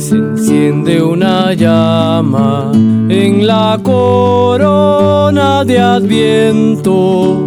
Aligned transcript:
se 0.00 0.16
enciende 0.16 1.02
una 1.02 1.52
llama 1.54 2.70
en 3.08 3.46
la 3.46 3.78
corona 3.82 5.64
de 5.64 5.78
Adviento. 5.78 7.42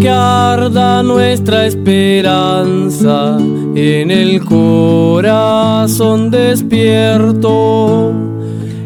Que 0.00 0.08
arda 0.08 1.02
nuestra 1.02 1.66
esperanza 1.66 3.36
en 3.74 4.10
el 4.10 4.44
corazón 4.44 6.30
despierto 6.30 8.12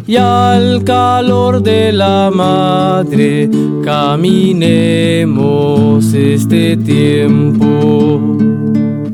y 0.06 0.16
al 0.16 0.82
calor 0.84 1.62
de 1.62 1.92
la 1.92 2.30
madre 2.32 3.48
caminemos 3.84 5.22
este 6.12 6.76
tiempo. 6.76 7.66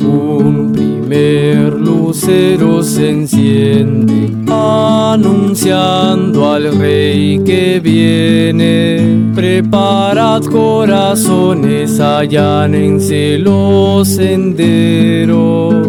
Un 0.00 0.72
primer 1.08 1.72
lucero 1.72 2.82
se 2.82 3.08
enciende 3.08 4.30
anunciando 4.46 6.52
al 6.52 6.78
rey 6.78 7.42
que 7.44 7.80
viene. 7.80 9.32
Preparad 9.34 10.42
corazones, 10.42 11.98
allánense 11.98 13.38
los 13.38 14.08
senderos. 14.08 15.86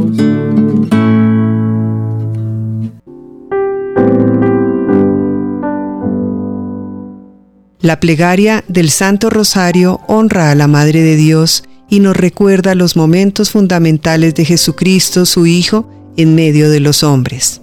La 7.81 7.99
plegaria 7.99 8.63
del 8.67 8.89
Santo 8.89 9.29
Rosario 9.29 9.99
honra 10.07 10.51
a 10.51 10.55
la 10.55 10.67
Madre 10.67 11.01
de 11.01 11.15
Dios 11.15 11.63
y 11.89 11.99
nos 11.99 12.15
recuerda 12.15 12.75
los 12.75 12.95
momentos 12.95 13.51
fundamentales 13.51 14.35
de 14.35 14.45
Jesucristo, 14.45 15.25
su 15.25 15.45
Hijo, 15.45 15.89
en 16.17 16.35
medio 16.35 16.69
de 16.69 16.79
los 16.79 17.03
hombres. 17.03 17.61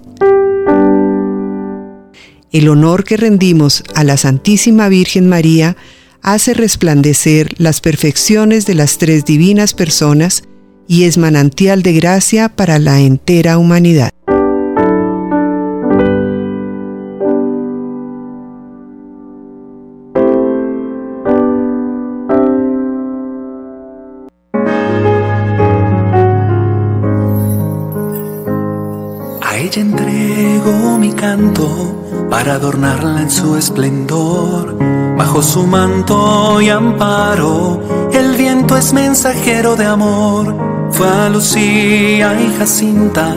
El 2.52 2.68
honor 2.68 3.04
que 3.04 3.16
rendimos 3.16 3.84
a 3.94 4.02
la 4.02 4.16
Santísima 4.16 4.88
Virgen 4.88 5.28
María 5.28 5.76
hace 6.22 6.54
resplandecer 6.54 7.54
las 7.58 7.80
perfecciones 7.80 8.66
de 8.66 8.74
las 8.74 8.98
tres 8.98 9.24
divinas 9.24 9.74
personas 9.74 10.42
y 10.88 11.04
es 11.04 11.18
manantial 11.18 11.82
de 11.82 11.92
gracia 11.92 12.48
para 12.48 12.78
la 12.78 13.00
entera 13.00 13.58
humanidad. 13.58 14.10
Para 32.46 32.58
adornarla 32.58 33.22
en 33.22 33.30
su 33.30 33.56
esplendor. 33.56 34.76
Bajo 35.18 35.42
su 35.42 35.66
manto 35.66 36.60
y 36.60 36.68
amparo, 36.68 37.80
el 38.12 38.36
viento 38.36 38.76
es 38.76 38.92
mensajero 38.92 39.74
de 39.74 39.84
amor. 39.84 40.54
Fue 40.92 41.08
a 41.08 41.28
Lucía 41.28 42.40
y 42.40 42.54
Jacinta 42.56 43.34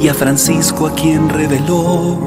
y 0.00 0.08
a 0.08 0.14
Francisco 0.14 0.88
a 0.88 0.94
quien 0.94 1.28
reveló 1.28 2.18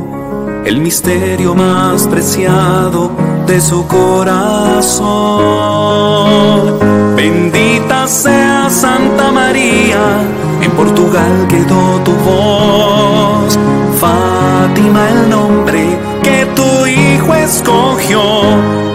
el 0.64 0.78
misterio 0.78 1.56
más 1.56 2.08
preciado 2.08 3.12
de 3.46 3.60
su 3.60 3.86
corazón. 3.86 5.04
Bendita 7.18 8.08
sea 8.08 8.70
Santa 8.70 9.30
María, 9.30 10.22
en 10.62 10.72
Portugal 10.72 11.48
quedó 11.50 12.00
tu 12.06 12.14
voz 12.14 13.60
Fátima 14.04 15.10
el 15.12 15.30
nombre 15.30 15.93
escogió. 17.32 18.22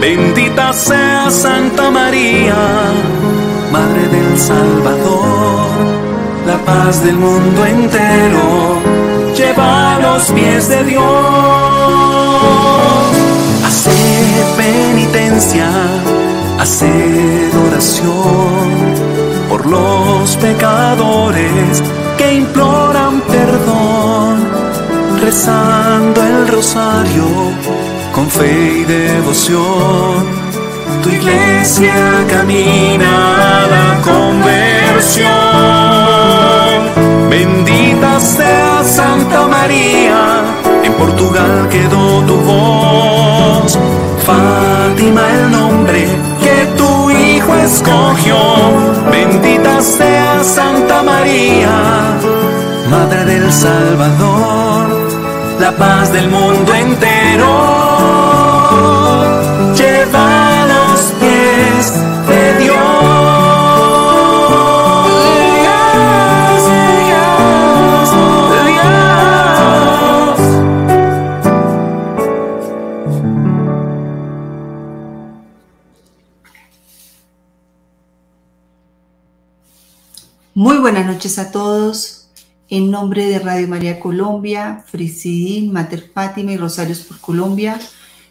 Bendita 0.00 0.72
sea 0.72 1.30
Santa 1.30 1.90
María, 1.90 2.54
Madre 3.72 4.08
del 4.08 4.38
Salvador. 4.38 5.68
La 6.46 6.58
paz 6.64 7.02
del 7.04 7.16
mundo 7.16 7.64
entero 7.64 8.80
lleva 9.36 9.94
a 9.94 9.98
los 10.00 10.30
pies 10.32 10.68
de 10.68 10.84
Dios. 10.84 11.04
Hacer 13.66 14.44
penitencia, 14.56 15.70
hacer 16.58 17.50
oración 17.68 18.68
por 19.48 19.66
los 19.66 20.36
pecadores 20.36 21.82
que 22.16 22.34
imploran 22.34 23.20
perdón 23.22 24.48
rezando 25.20 26.22
el 26.22 26.48
rosario 26.48 27.24
con 28.18 28.28
fe 28.28 28.80
y 28.80 28.84
devoción. 28.84 30.26
Tu 31.02 31.08
iglesia 31.10 31.94
camina 32.28 33.12
a 33.50 33.66
la 33.74 33.88
conversión. 34.10 35.28
Bendita 37.30 38.18
sea 38.18 38.82
Santa 38.82 39.46
María, 39.46 40.42
en 40.82 40.92
Portugal 40.94 41.68
quedó 41.70 42.06
tu 42.28 42.36
voz. 42.50 43.78
Fátima 44.26 45.22
el 45.36 45.52
nombre 45.52 46.00
que 46.44 46.56
tu 46.76 47.10
hijo 47.10 47.54
escogió. 47.54 48.38
Bendita 49.12 49.80
sea 49.80 50.42
Santa 50.42 51.04
María, 51.04 51.70
Madre 52.90 53.24
del 53.24 53.52
Salvador 53.52 55.08
la 55.58 55.72
paz 55.72 56.12
del 56.12 56.28
mundo 56.28 56.72
entero. 56.72 57.87
Muy 80.58 80.78
buenas 80.78 81.06
noches 81.06 81.38
a 81.38 81.52
todos. 81.52 82.30
En 82.68 82.90
nombre 82.90 83.26
de 83.26 83.38
Radio 83.38 83.68
María 83.68 84.00
Colombia, 84.00 84.84
Frisidín, 84.88 85.72
Mater 85.72 86.10
Fátima 86.12 86.50
y 86.50 86.56
Rosarios 86.56 86.98
por 87.02 87.20
Colombia, 87.20 87.78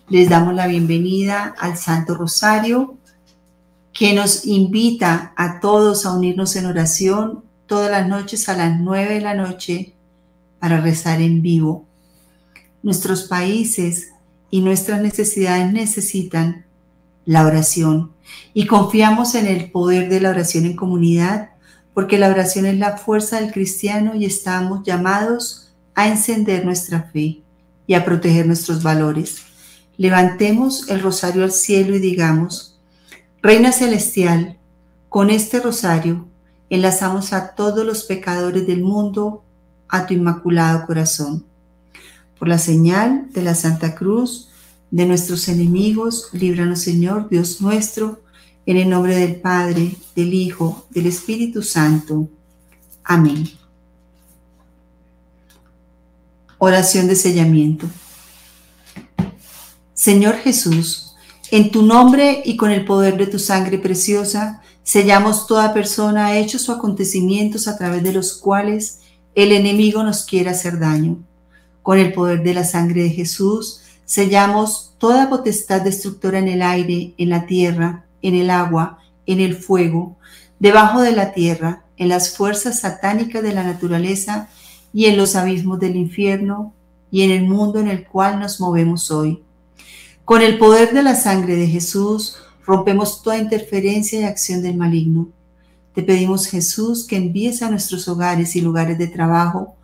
les 0.09 0.27
damos 0.27 0.53
la 0.53 0.67
bienvenida 0.67 1.55
al 1.57 1.77
Santo 1.77 2.15
Rosario, 2.15 2.97
que 3.93 4.13
nos 4.13 4.45
invita 4.45 5.31
a 5.37 5.61
todos 5.61 6.05
a 6.05 6.11
unirnos 6.11 6.57
en 6.57 6.65
oración 6.65 7.45
todas 7.65 7.89
las 7.89 8.09
noches 8.09 8.49
a 8.49 8.57
las 8.57 8.77
nueve 8.77 9.13
de 9.13 9.21
la 9.21 9.33
noche 9.33 9.93
para 10.59 10.81
rezar 10.81 11.21
en 11.21 11.41
vivo. 11.41 11.85
Nuestros 12.83 13.23
países 13.23 14.09
y 14.51 14.59
nuestras 14.59 15.01
necesidades 15.01 15.71
necesitan 15.71 16.65
la 17.23 17.45
oración 17.45 18.11
y 18.53 18.67
confiamos 18.67 19.33
en 19.33 19.47
el 19.47 19.71
poder 19.71 20.09
de 20.09 20.19
la 20.19 20.31
oración 20.31 20.65
en 20.65 20.75
comunidad 20.75 21.51
porque 21.97 22.19
la 22.19 22.29
oración 22.29 22.67
es 22.67 22.77
la 22.77 22.95
fuerza 22.95 23.41
del 23.41 23.51
cristiano 23.51 24.13
y 24.13 24.23
estamos 24.25 24.83
llamados 24.85 25.71
a 25.95 26.07
encender 26.07 26.63
nuestra 26.63 27.09
fe 27.11 27.41
y 27.87 27.95
a 27.95 28.05
proteger 28.05 28.45
nuestros 28.45 28.83
valores. 28.83 29.37
Levantemos 29.97 30.89
el 30.89 31.01
rosario 31.01 31.43
al 31.43 31.51
cielo 31.51 31.95
y 31.95 31.99
digamos, 31.99 32.77
Reina 33.41 33.71
Celestial, 33.71 34.59
con 35.09 35.31
este 35.31 35.59
rosario 35.59 36.27
enlazamos 36.69 37.33
a 37.33 37.55
todos 37.55 37.83
los 37.83 38.03
pecadores 38.03 38.67
del 38.67 38.83
mundo 38.83 39.43
a 39.89 40.05
tu 40.05 40.13
inmaculado 40.13 40.85
corazón. 40.85 41.45
Por 42.37 42.47
la 42.47 42.59
señal 42.59 43.31
de 43.33 43.41
la 43.41 43.55
Santa 43.55 43.95
Cruz 43.95 44.49
de 44.91 45.07
nuestros 45.07 45.47
enemigos, 45.47 46.29
líbranos 46.31 46.79
Señor, 46.79 47.27
Dios 47.27 47.59
nuestro, 47.59 48.21
en 48.67 48.75
el 48.75 48.89
nombre 48.89 49.15
del 49.15 49.37
Padre, 49.37 49.95
del 50.13 50.33
Hijo, 50.33 50.85
del 50.89 51.07
Espíritu 51.07 51.63
Santo. 51.63 52.27
Amén. 53.01 53.49
Oración 56.57 57.07
de 57.07 57.15
sellamiento. 57.15 57.87
Señor 59.93 60.35
Jesús, 60.35 61.15
en 61.49 61.71
tu 61.71 61.81
nombre 61.81 62.41
y 62.43 62.57
con 62.57 62.71
el 62.71 62.83
poder 62.83 63.15
de 63.17 63.27
tu 63.27 63.39
sangre 63.39 63.79
preciosa, 63.79 64.61
sellamos 64.83 65.47
toda 65.47 65.73
persona, 65.73 66.37
hechos 66.37 66.67
o 66.67 66.73
acontecimientos 66.73 67.69
a 67.69 67.77
través 67.77 68.03
de 68.03 68.11
los 68.11 68.33
cuales 68.33 68.99
el 69.33 69.53
enemigo 69.53 70.03
nos 70.03 70.25
quiere 70.25 70.49
hacer 70.49 70.77
daño. 70.77 71.19
Con 71.83 71.99
el 71.99 72.11
poder 72.11 72.43
de 72.43 72.53
la 72.53 72.65
sangre 72.65 73.03
de 73.03 73.11
Jesús, 73.11 73.79
sellamos 74.03 74.91
toda 74.97 75.29
potestad 75.29 75.83
destructora 75.83 76.39
en 76.39 76.49
el 76.49 76.61
aire, 76.61 77.13
en 77.17 77.29
la 77.29 77.45
tierra, 77.45 78.06
en 78.21 78.35
el 78.35 78.49
agua, 78.49 78.99
en 79.25 79.39
el 79.39 79.55
fuego, 79.55 80.17
debajo 80.59 81.01
de 81.01 81.11
la 81.11 81.33
tierra, 81.33 81.83
en 81.97 82.09
las 82.09 82.35
fuerzas 82.35 82.79
satánicas 82.79 83.43
de 83.43 83.53
la 83.53 83.63
naturaleza 83.63 84.49
y 84.93 85.05
en 85.05 85.17
los 85.17 85.35
abismos 85.35 85.79
del 85.79 85.95
infierno 85.95 86.73
y 87.11 87.23
en 87.23 87.31
el 87.31 87.43
mundo 87.43 87.79
en 87.79 87.87
el 87.87 88.05
cual 88.05 88.39
nos 88.39 88.59
movemos 88.59 89.11
hoy. 89.11 89.43
Con 90.25 90.41
el 90.41 90.57
poder 90.57 90.93
de 90.93 91.03
la 91.03 91.15
sangre 91.15 91.55
de 91.55 91.67
Jesús 91.67 92.37
rompemos 92.65 93.21
toda 93.23 93.37
interferencia 93.37 94.19
y 94.19 94.23
acción 94.23 94.61
del 94.61 94.75
maligno. 94.75 95.29
Te 95.93 96.03
pedimos, 96.03 96.47
Jesús, 96.47 97.07
que 97.07 97.15
envíes 97.15 97.63
a 97.63 97.69
nuestros 97.69 98.07
hogares 98.07 98.55
y 98.55 98.61
lugares 98.61 98.97
de 98.97 99.07
trabajo, 99.07 99.75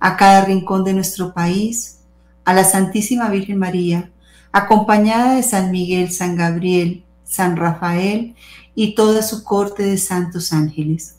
a 0.00 0.16
cada 0.16 0.44
rincón 0.44 0.84
de 0.84 0.92
nuestro 0.92 1.32
país, 1.32 2.00
a 2.44 2.52
la 2.52 2.64
Santísima 2.64 3.30
Virgen 3.30 3.58
María, 3.58 4.10
acompañada 4.50 5.36
de 5.36 5.42
San 5.42 5.70
Miguel, 5.70 6.10
San 6.10 6.36
Gabriel, 6.36 7.01
San 7.32 7.56
Rafael 7.56 8.34
y 8.74 8.94
toda 8.94 9.22
su 9.22 9.42
corte 9.42 9.84
de 9.84 9.96
santos 9.96 10.52
ángeles. 10.52 11.14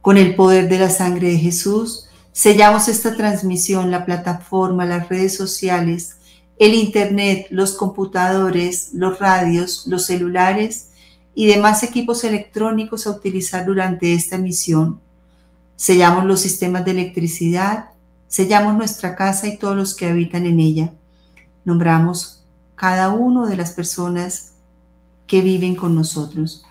Con 0.00 0.18
el 0.18 0.34
poder 0.34 0.68
de 0.68 0.80
la 0.80 0.90
sangre 0.90 1.28
de 1.28 1.38
Jesús, 1.38 2.08
sellamos 2.32 2.88
esta 2.88 3.16
transmisión, 3.16 3.92
la 3.92 4.04
plataforma, 4.04 4.84
las 4.84 5.08
redes 5.08 5.36
sociales, 5.36 6.16
el 6.58 6.74
Internet, 6.74 7.46
los 7.50 7.74
computadores, 7.74 8.90
los 8.94 9.20
radios, 9.20 9.86
los 9.86 10.06
celulares 10.06 10.88
y 11.36 11.46
demás 11.46 11.84
equipos 11.84 12.24
electrónicos 12.24 13.06
a 13.06 13.10
utilizar 13.10 13.64
durante 13.64 14.14
esta 14.14 14.38
misión. 14.38 15.00
Sellamos 15.76 16.24
los 16.24 16.40
sistemas 16.40 16.84
de 16.84 16.90
electricidad, 16.90 17.90
sellamos 18.26 18.74
nuestra 18.74 19.14
casa 19.14 19.46
y 19.46 19.56
todos 19.56 19.76
los 19.76 19.94
que 19.94 20.08
habitan 20.08 20.46
en 20.46 20.58
ella. 20.58 20.92
Nombramos 21.64 22.44
cada 22.74 23.10
uno 23.10 23.46
de 23.46 23.56
las 23.56 23.70
personas 23.70 24.51
que 25.32 25.40
viven 25.40 25.74
con 25.74 25.94
nosotros. 25.94 26.62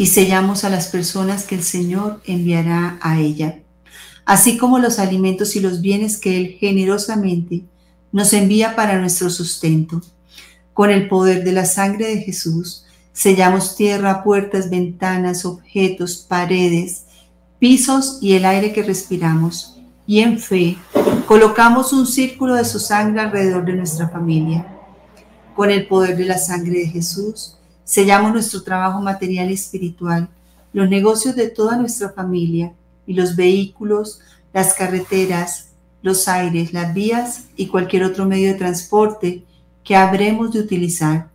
y 0.00 0.06
sellamos 0.06 0.62
a 0.62 0.70
las 0.70 0.86
personas 0.86 1.42
que 1.42 1.56
el 1.56 1.64
Señor 1.64 2.22
enviará 2.24 3.00
a 3.02 3.18
ella, 3.18 3.58
así 4.24 4.56
como 4.56 4.78
los 4.78 5.00
alimentos 5.00 5.56
y 5.56 5.60
los 5.60 5.80
bienes 5.80 6.18
que 6.18 6.36
Él 6.36 6.56
generosamente 6.60 7.64
nos 8.12 8.32
envía 8.32 8.76
para 8.76 9.00
nuestro 9.00 9.30
sustento. 9.30 10.00
Con 10.72 10.90
el 10.90 11.08
poder 11.08 11.42
de 11.42 11.50
la 11.50 11.64
sangre 11.64 12.14
de 12.14 12.22
Jesús, 12.22 12.84
sellamos 13.12 13.74
tierra, 13.74 14.22
puertas, 14.22 14.70
ventanas, 14.70 15.44
objetos, 15.44 16.18
paredes, 16.18 17.06
pisos 17.58 18.18
y 18.20 18.34
el 18.34 18.44
aire 18.44 18.72
que 18.72 18.84
respiramos. 18.84 19.77
Y 20.08 20.22
en 20.22 20.40
fe, 20.40 20.76
colocamos 21.26 21.92
un 21.92 22.04
círculo 22.04 22.56
de 22.56 22.64
su 22.64 22.80
sangre 22.80 23.20
alrededor 23.20 23.64
de 23.64 23.74
nuestra 23.74 24.08
familia. 24.08 24.66
Con 25.54 25.70
el 25.70 25.86
poder 25.86 26.16
de 26.16 26.24
la 26.24 26.38
sangre 26.38 26.80
de 26.80 26.88
Jesús, 26.88 27.58
Sellamos 27.88 28.34
nuestro 28.34 28.62
trabajo 28.62 29.00
material 29.00 29.50
y 29.50 29.54
espiritual, 29.54 30.28
los 30.74 30.90
negocios 30.90 31.34
de 31.34 31.48
toda 31.48 31.78
nuestra 31.78 32.10
familia 32.10 32.74
y 33.06 33.14
los 33.14 33.34
vehículos, 33.34 34.20
las 34.52 34.74
carreteras, 34.74 35.70
los 36.02 36.28
aires, 36.28 36.74
las 36.74 36.92
vías 36.92 37.44
y 37.56 37.68
cualquier 37.68 38.04
otro 38.04 38.26
medio 38.26 38.52
de 38.52 38.58
transporte 38.58 39.42
que 39.82 39.96
habremos 39.96 40.52
de 40.52 40.60
utilizar. 40.60 41.30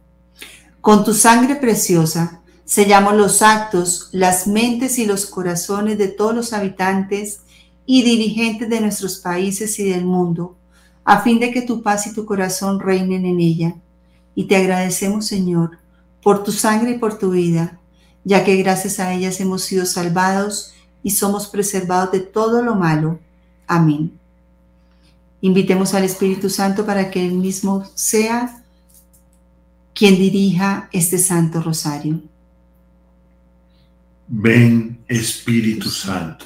Con 0.79 1.03
tu 1.03 1.15
sangre 1.15 1.55
preciosa, 1.55 2.43
sellamos 2.65 3.15
los 3.15 3.41
actos, 3.41 4.09
las 4.11 4.45
mentes 4.45 4.99
y 4.99 5.07
los 5.07 5.25
corazones 5.25 5.97
de 5.97 6.09
todos 6.09 6.35
los 6.35 6.53
habitantes 6.53 7.39
y 7.85 8.03
dirigentes 8.03 8.69
de 8.69 8.81
nuestros 8.81 9.17
países 9.17 9.77
y 9.79 9.89
del 9.89 10.05
mundo, 10.05 10.55
a 11.03 11.21
fin 11.21 11.39
de 11.39 11.51
que 11.51 11.61
tu 11.61 11.81
paz 11.81 12.07
y 12.07 12.13
tu 12.13 12.25
corazón 12.25 12.79
reinen 12.79 13.25
en 13.25 13.39
ella. 13.39 13.75
Y 14.35 14.45
te 14.45 14.55
agradecemos, 14.55 15.27
Señor, 15.27 15.77
por 16.21 16.43
tu 16.43 16.51
sangre 16.51 16.91
y 16.91 16.97
por 16.97 17.17
tu 17.17 17.31
vida, 17.31 17.79
ya 18.23 18.43
que 18.43 18.55
gracias 18.55 18.99
a 18.99 19.13
ellas 19.13 19.39
hemos 19.41 19.63
sido 19.63 19.85
salvados 19.85 20.73
y 21.03 21.11
somos 21.11 21.47
preservados 21.47 22.11
de 22.11 22.21
todo 22.21 22.61
lo 22.61 22.75
malo. 22.75 23.19
Amén. 23.67 24.17
Invitemos 25.41 25.93
al 25.93 26.05
Espíritu 26.05 26.49
Santo 26.49 26.85
para 26.85 27.11
que 27.11 27.25
Él 27.25 27.33
mismo 27.33 27.83
sea 27.95 28.63
quien 29.93 30.15
dirija 30.15 30.89
este 30.93 31.17
Santo 31.17 31.61
Rosario. 31.61 32.21
Ven 34.27 35.03
Espíritu 35.07 35.89
Santo, 35.89 36.45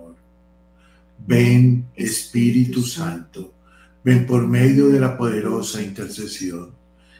Ven, 1.25 1.87
Espíritu 1.95 2.81
Santo, 2.81 3.53
ven 4.03 4.25
por 4.25 4.47
medio 4.47 4.89
de 4.89 4.99
la 4.99 5.17
poderosa 5.17 5.81
intercesión 5.81 6.71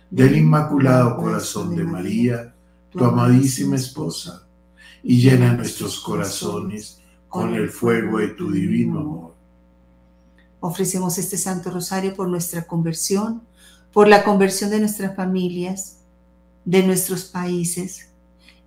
del 0.09 0.37
Inmaculado 0.37 1.15
Corazón 1.15 1.75
de 1.75 1.83
María, 1.83 2.53
tu 2.89 3.03
amadísima 3.03 3.77
esposa, 3.77 4.45
y 5.03 5.21
llena 5.21 5.53
nuestros 5.53 5.99
corazones 5.99 7.01
con 7.29 7.53
el 7.53 7.69
fuego 7.69 8.17
de 8.19 8.27
tu 8.29 8.51
divino 8.51 8.99
amor. 8.99 9.35
Ofrecemos 10.59 11.17
este 11.17 11.37
Santo 11.37 11.71
Rosario 11.71 12.13
por 12.13 12.27
nuestra 12.27 12.63
conversión, 12.67 13.41
por 13.93 14.07
la 14.07 14.23
conversión 14.23 14.69
de 14.69 14.79
nuestras 14.79 15.15
familias, 15.15 15.99
de 16.65 16.83
nuestros 16.83 17.23
países, 17.23 18.09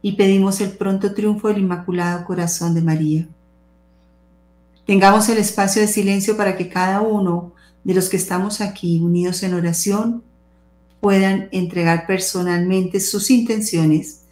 y 0.00 0.12
pedimos 0.12 0.60
el 0.60 0.70
pronto 0.72 1.14
triunfo 1.14 1.48
del 1.48 1.58
Inmaculado 1.58 2.24
Corazón 2.24 2.74
de 2.74 2.82
María. 2.82 3.28
Tengamos 4.86 5.28
el 5.28 5.38
espacio 5.38 5.80
de 5.80 5.88
silencio 5.88 6.36
para 6.36 6.56
que 6.56 6.68
cada 6.68 7.00
uno 7.00 7.52
de 7.84 7.94
los 7.94 8.08
que 8.08 8.16
estamos 8.16 8.60
aquí 8.60 9.00
unidos 9.00 9.42
en 9.42 9.54
oración 9.54 10.22
puedan 11.00 11.48
entregar 11.52 12.06
personalmente 12.06 13.00
sus 13.00 13.30
intenciones. 13.30 14.22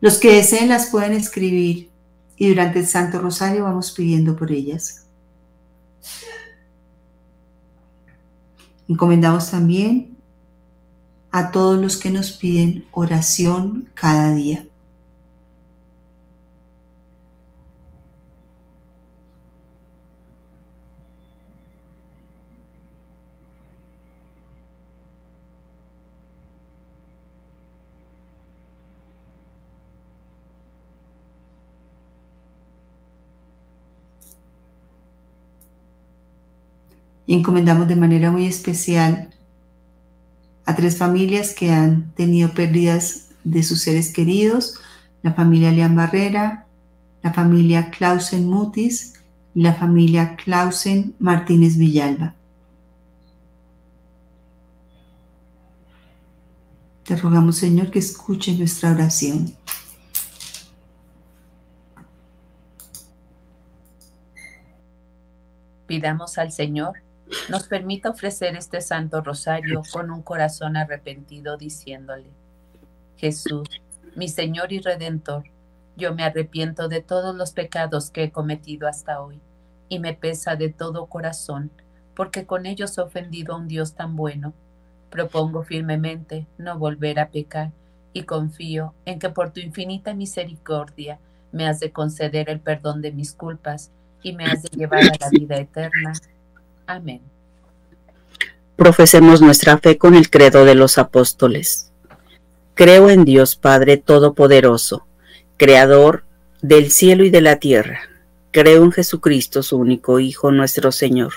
Los 0.00 0.18
que 0.18 0.34
deseen 0.34 0.68
las 0.68 0.86
pueden 0.86 1.12
escribir 1.12 1.90
y 2.36 2.48
durante 2.48 2.80
el 2.80 2.86
Santo 2.86 3.20
Rosario 3.20 3.64
vamos 3.64 3.92
pidiendo 3.92 4.36
por 4.36 4.50
ellas. 4.50 5.06
Encomendamos 8.88 9.50
también 9.50 10.16
a 11.30 11.50
todos 11.50 11.80
los 11.80 11.96
que 11.96 12.10
nos 12.10 12.32
piden 12.32 12.84
oración 12.92 13.88
cada 13.94 14.34
día. 14.34 14.66
Y 37.26 37.34
encomendamos 37.34 37.88
de 37.88 37.96
manera 37.96 38.30
muy 38.30 38.46
especial 38.46 39.30
a 40.66 40.74
tres 40.74 40.96
familias 40.96 41.54
que 41.54 41.70
han 41.70 42.12
tenido 42.12 42.50
pérdidas 42.50 43.28
de 43.44 43.62
sus 43.62 43.82
seres 43.82 44.12
queridos, 44.12 44.78
la 45.22 45.32
familia 45.34 45.70
Leán 45.70 45.96
Barrera, 45.96 46.66
la 47.22 47.32
familia 47.32 47.90
Clausen 47.90 48.48
Mutis 48.48 49.14
y 49.54 49.62
la 49.62 49.74
familia 49.74 50.36
Clausen 50.36 51.14
Martínez 51.18 51.76
Villalba. 51.76 52.34
Te 57.04 57.16
rogamos, 57.16 57.56
Señor, 57.56 57.90
que 57.90 57.98
escuche 57.98 58.56
nuestra 58.56 58.92
oración. 58.92 59.54
Pidamos 65.86 66.38
al 66.38 66.50
Señor 66.50 67.04
nos 67.48 67.66
permita 67.66 68.10
ofrecer 68.10 68.56
este 68.56 68.80
Santo 68.80 69.20
Rosario 69.20 69.82
con 69.92 70.10
un 70.10 70.22
corazón 70.22 70.76
arrepentido 70.76 71.56
diciéndole, 71.56 72.30
Jesús, 73.16 73.68
mi 74.14 74.28
Señor 74.28 74.72
y 74.72 74.80
Redentor, 74.80 75.44
yo 75.96 76.14
me 76.14 76.24
arrepiento 76.24 76.88
de 76.88 77.00
todos 77.00 77.34
los 77.34 77.52
pecados 77.52 78.10
que 78.10 78.24
he 78.24 78.32
cometido 78.32 78.88
hasta 78.88 79.20
hoy 79.20 79.40
y 79.88 79.98
me 79.98 80.14
pesa 80.14 80.56
de 80.56 80.68
todo 80.68 81.06
corazón, 81.06 81.70
porque 82.14 82.46
con 82.46 82.66
ellos 82.66 82.96
he 82.98 83.00
ofendido 83.00 83.54
a 83.54 83.58
un 83.58 83.68
Dios 83.68 83.94
tan 83.94 84.16
bueno. 84.16 84.52
Propongo 85.10 85.62
firmemente 85.62 86.46
no 86.58 86.78
volver 86.78 87.20
a 87.20 87.30
pecar 87.30 87.70
y 88.12 88.24
confío 88.24 88.94
en 89.04 89.18
que 89.18 89.28
por 89.28 89.52
tu 89.52 89.60
infinita 89.60 90.14
misericordia 90.14 91.18
me 91.52 91.68
has 91.68 91.80
de 91.80 91.92
conceder 91.92 92.50
el 92.50 92.60
perdón 92.60 93.00
de 93.00 93.12
mis 93.12 93.32
culpas 93.32 93.92
y 94.22 94.32
me 94.32 94.44
has 94.46 94.62
de 94.62 94.70
llevar 94.76 95.02
a 95.02 95.16
la 95.20 95.28
vida 95.30 95.56
eterna. 95.56 96.12
Amén. 96.86 97.22
Profesemos 98.76 99.40
nuestra 99.40 99.78
fe 99.78 99.98
con 99.98 100.14
el 100.14 100.28
credo 100.30 100.64
de 100.64 100.74
los 100.74 100.98
apóstoles. 100.98 101.92
Creo 102.74 103.08
en 103.08 103.24
Dios 103.24 103.56
Padre 103.56 103.96
Todopoderoso, 103.96 105.06
Creador 105.56 106.24
del 106.60 106.90
cielo 106.90 107.24
y 107.24 107.30
de 107.30 107.40
la 107.40 107.56
tierra. 107.56 108.00
Creo 108.50 108.84
en 108.84 108.92
Jesucristo, 108.92 109.62
su 109.62 109.78
único 109.78 110.18
Hijo, 110.18 110.50
nuestro 110.50 110.92
Señor, 110.92 111.32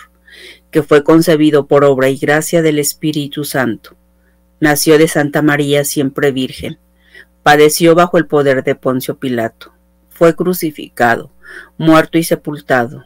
que 0.71 0.83
fue 0.83 1.03
concebido 1.03 1.67
por 1.67 1.83
obra 1.83 2.09
y 2.09 2.17
gracia 2.17 2.61
del 2.61 2.79
Espíritu 2.79 3.43
Santo. 3.43 3.95
Nació 4.59 4.97
de 4.97 5.07
Santa 5.07 5.41
María 5.41 5.83
siempre 5.83 6.31
Virgen. 6.31 6.79
Padeció 7.43 7.93
bajo 7.95 8.17
el 8.17 8.25
poder 8.25 8.63
de 8.63 8.75
Poncio 8.75 9.17
Pilato. 9.17 9.71
Fue 10.09 10.35
crucificado, 10.35 11.31
muerto 11.77 12.17
y 12.17 12.23
sepultado. 12.23 13.05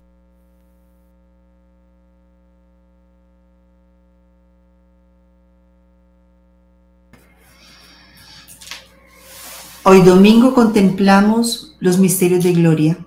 Hoy 9.83 10.03
domingo 10.03 10.53
contemplamos 10.53 11.75
los 11.79 11.97
misterios 11.97 12.43
de 12.43 12.53
gloria 12.53 13.03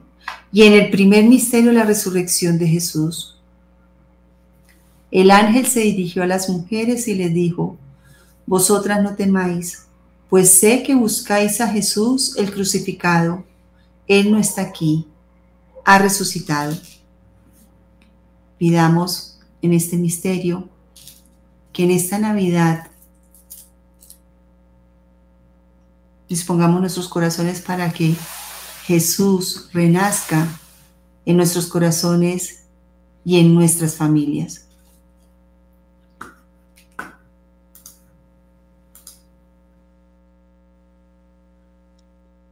y 0.51 0.65
en 0.65 0.73
el 0.73 0.91
primer 0.91 1.23
misterio 1.25 1.71
la 1.71 1.85
resurrección 1.85 2.59
de 2.59 2.67
Jesús. 2.67 3.41
El 5.13 5.31
ángel 5.31 5.67
se 5.67 5.81
dirigió 5.81 6.25
a 6.25 6.27
las 6.27 6.49
mujeres 6.51 7.07
y 7.07 7.15
les 7.15 7.33
dijo, 7.33 7.77
Vosotras 8.45 9.01
no 9.05 9.15
temáis, 9.15 9.87
pues 10.29 10.59
sé 10.59 10.83
que 10.83 10.97
buscáis 10.97 11.61
a 11.61 11.69
Jesús 11.69 12.37
el 12.39 12.53
crucificado. 12.53 13.45
Él 14.09 14.33
no 14.33 14.39
está 14.39 14.63
aquí, 14.63 15.07
ha 15.85 16.01
resucitado. 16.01 16.77
Pidamos 18.59 19.39
en 19.63 19.75
este 19.75 19.97
misterio 19.97 20.69
que 21.73 21.85
en 21.85 21.93
esta 21.93 22.19
Navidad 22.19 22.89
dispongamos 26.35 26.81
nuestros 26.81 27.07
corazones 27.07 27.61
para 27.61 27.93
que 27.93 28.17
Jesús 28.87 29.69
renazca 29.73 30.49
en 31.25 31.37
nuestros 31.37 31.69
corazones 31.69 32.65
y 33.25 33.39
en 33.39 33.55
nuestras 33.55 33.95
familias. 33.95 34.67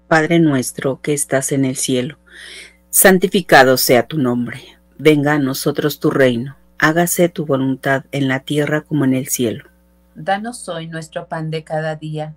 Padre 0.07 0.39
nuestro 0.39 1.01
que 1.01 1.12
estás 1.12 1.51
en 1.51 1.65
el 1.65 1.75
cielo, 1.75 2.19
santificado 2.89 3.77
sea 3.79 4.07
tu 4.07 4.17
nombre, 4.17 4.62
venga 4.97 5.33
a 5.33 5.39
nosotros 5.41 5.99
tu 5.99 6.11
reino, 6.11 6.55
hágase 6.79 7.29
tu 7.29 7.47
voluntad 7.47 8.05
en 8.12 8.29
la 8.29 8.39
tierra 8.41 8.83
como 8.83 9.05
en 9.05 9.15
el 9.15 9.27
cielo. 9.27 9.65
Danos 10.15 10.69
hoy 10.69 10.87
nuestro 10.87 11.27
pan 11.27 11.51
de 11.51 11.65
cada 11.65 11.97
día 11.97 12.37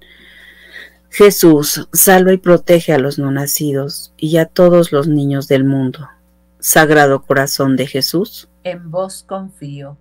Jesús, 1.11 1.89
salva 1.91 2.31
y 2.31 2.37
protege 2.37 2.93
a 2.93 2.97
los 2.97 3.19
no 3.19 3.31
nacidos 3.31 4.13
y 4.15 4.37
a 4.37 4.45
todos 4.45 4.93
los 4.93 5.09
niños 5.09 5.49
del 5.49 5.65
mundo. 5.65 6.07
Sagrado 6.59 7.23
corazón 7.23 7.75
de 7.75 7.85
Jesús, 7.85 8.47
en 8.63 8.89
vos 8.91 9.25
confío. 9.27 9.97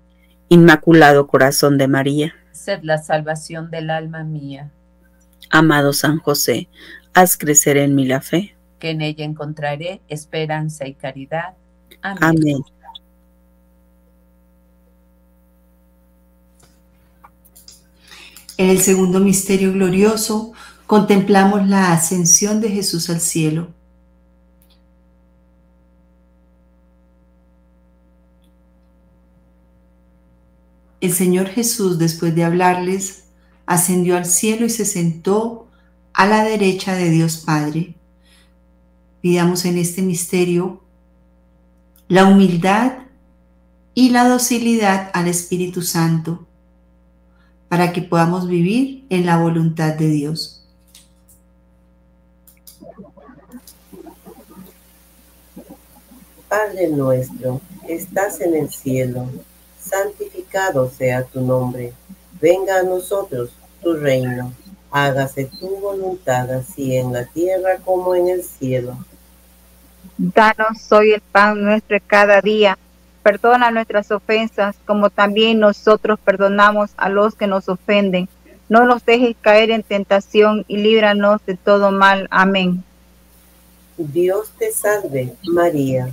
Inmaculado 0.49 1.27
corazón 1.27 1.79
de 1.79 1.89
María, 1.89 2.35
sed 2.53 2.81
la 2.83 2.99
salvación 2.99 3.73
del 3.73 3.91
alma 3.91 4.23
mía. 4.23 4.71
Amado 5.51 5.93
San 5.93 6.19
José, 6.19 6.69
haz 7.13 7.37
crecer 7.37 7.77
en 7.77 7.97
mí 7.97 8.07
la 8.07 8.21
fe, 8.21 8.55
que 8.79 8.91
en 8.91 9.01
ella 9.01 9.25
encontraré 9.25 10.01
esperanza 10.07 10.87
y 10.87 10.95
caridad. 10.95 11.55
Amén. 12.03 12.19
Amén. 12.23 12.63
En 18.57 18.71
el 18.71 18.81
segundo 18.81 19.19
misterio 19.21 19.73
glorioso 19.73 20.53
contemplamos 20.91 21.69
la 21.69 21.93
ascensión 21.93 22.61
de 22.61 22.69
Jesús 22.69 23.11
al 23.11 23.21
cielo. 23.21 23.69
El 31.01 31.13
Señor 31.13 31.47
Jesús, 31.47 31.97
después 32.01 32.35
de 32.35 32.43
hablarles, 32.43 33.27
ascendió 33.67 34.17
al 34.17 34.27
cielo 34.27 34.67
y 34.67 34.71
se 34.71 34.85
sentó 34.85 35.69
a 36.13 36.27
la 36.27 36.43
derecha 36.43 36.97
de 36.97 37.09
Dios 37.09 37.37
Padre. 37.37 37.95
Pidamos 39.21 39.65
en 39.67 39.79
este 39.79 40.03
misterio 40.03 40.83
la 42.09 42.25
humildad 42.25 42.95
y 43.95 44.11
la 44.11 44.29
docilidad 44.29 45.13
al 45.15 45.29
Espíritu 45.29 45.83
Santo 45.83 46.49
para 47.69 47.93
que 47.93 48.03
podamos 48.03 48.49
vivir 48.49 49.05
en 49.09 49.25
la 49.25 49.37
voluntad 49.39 49.95
de 49.95 50.09
Dios. 50.09 50.60
Padre 56.51 56.89
nuestro, 56.89 57.61
estás 57.87 58.41
en 58.41 58.57
el 58.57 58.71
cielo, 58.71 59.29
santificado 59.81 60.91
sea 60.91 61.23
tu 61.23 61.41
nombre, 61.41 61.93
venga 62.41 62.81
a 62.81 62.83
nosotros 62.83 63.51
tu 63.81 63.95
reino, 63.95 64.53
hágase 64.91 65.45
tu 65.45 65.69
voluntad 65.77 66.51
así 66.51 66.97
en 66.97 67.13
la 67.13 67.25
tierra 67.25 67.77
como 67.85 68.17
en 68.17 68.31
el 68.31 68.43
cielo. 68.43 68.99
Danos 70.19 70.91
hoy 70.91 71.13
el 71.13 71.21
pan 71.21 71.63
nuestro 71.63 71.97
cada 72.05 72.41
día, 72.41 72.77
perdona 73.23 73.71
nuestras 73.71 74.11
ofensas 74.11 74.75
como 74.85 75.09
también 75.09 75.61
nosotros 75.61 76.19
perdonamos 76.19 76.91
a 76.97 77.09
los 77.11 77.37
que 77.37 77.47
nos 77.47 77.69
ofenden. 77.69 78.29
No 78.69 78.87
nos 78.87 79.05
dejes 79.07 79.37
caer 79.41 79.71
en 79.71 79.85
tentación 79.85 80.65
y 80.67 80.79
líbranos 80.79 81.41
de 81.47 81.57
todo 81.57 81.93
mal. 81.93 82.27
Amén. 82.29 82.83
Dios 83.97 84.51
te 84.59 84.73
salve, 84.73 85.33
María 85.45 86.13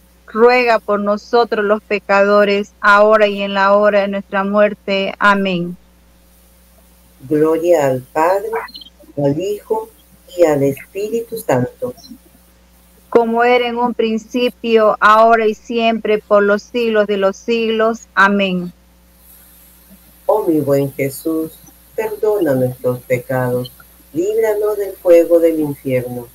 ruega 0.31 0.79
por 0.79 0.99
nosotros 0.99 1.63
los 1.65 1.81
pecadores, 1.83 2.71
ahora 2.79 3.27
y 3.27 3.41
en 3.41 3.53
la 3.53 3.75
hora 3.75 4.01
de 4.01 4.07
nuestra 4.07 4.43
muerte. 4.43 5.13
Amén. 5.19 5.77
Gloria 7.27 7.87
al 7.87 8.01
Padre, 8.01 8.49
al 9.17 9.39
Hijo 9.39 9.89
y 10.37 10.43
al 10.45 10.63
Espíritu 10.63 11.37
Santo. 11.37 11.93
Como 13.09 13.43
era 13.43 13.67
en 13.67 13.77
un 13.77 13.93
principio, 13.93 14.95
ahora 14.99 15.45
y 15.45 15.53
siempre, 15.53 16.19
por 16.19 16.43
los 16.43 16.63
siglos 16.63 17.07
de 17.07 17.17
los 17.17 17.35
siglos. 17.35 18.07
Amén. 18.15 18.71
Oh 20.25 20.47
mi 20.47 20.61
buen 20.61 20.93
Jesús, 20.93 21.51
perdona 21.93 22.55
nuestros 22.55 22.99
pecados, 23.01 23.71
líbranos 24.13 24.77
del 24.77 24.93
fuego 24.93 25.39
del 25.39 25.59
infierno, 25.59 26.27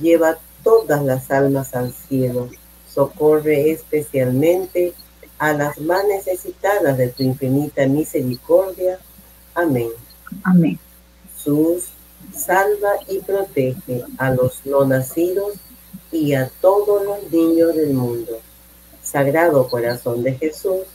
lleva 0.00 0.38
todas 0.64 1.04
las 1.04 1.30
almas 1.30 1.72
al 1.74 1.92
cielo 1.92 2.48
socorre 2.94 3.70
especialmente 3.70 4.92
a 5.38 5.52
las 5.52 5.78
más 5.80 6.04
necesitadas 6.06 6.96
de 6.96 7.08
tu 7.08 7.22
infinita 7.22 7.86
misericordia. 7.86 8.98
Amén. 9.54 9.90
Amén. 10.44 10.78
Jesús, 11.34 11.88
salva 12.32 12.92
y 13.08 13.18
protege 13.18 14.04
a 14.18 14.30
los 14.30 14.64
no 14.64 14.84
nacidos 14.84 15.54
y 16.12 16.34
a 16.34 16.50
todos 16.60 17.04
los 17.04 17.32
niños 17.32 17.74
del 17.74 17.94
mundo. 17.94 18.38
Sagrado 19.02 19.68
corazón 19.68 20.22
de 20.22 20.34
Jesús, 20.34 20.86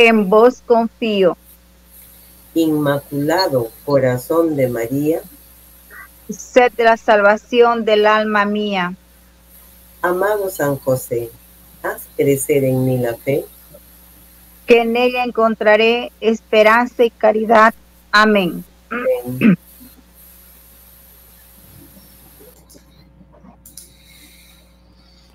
en 0.00 0.30
vos 0.30 0.62
confío. 0.64 1.36
Inmaculado 2.54 3.68
corazón 3.84 4.54
de 4.54 4.68
María, 4.68 5.22
sed 6.30 6.72
la 6.76 6.96
salvación 6.96 7.84
del 7.84 8.06
alma 8.06 8.44
mía. 8.44 8.94
Amado 10.00 10.48
San 10.48 10.76
José, 10.76 11.30
haz 11.82 12.02
crecer 12.16 12.64
en 12.64 12.84
mí 12.84 12.98
la 12.98 13.16
fe. 13.16 13.44
Que 14.66 14.82
en 14.82 14.96
ella 14.96 15.24
encontraré 15.24 16.12
esperanza 16.20 17.04
y 17.04 17.10
caridad. 17.10 17.74
Amén. 18.12 18.64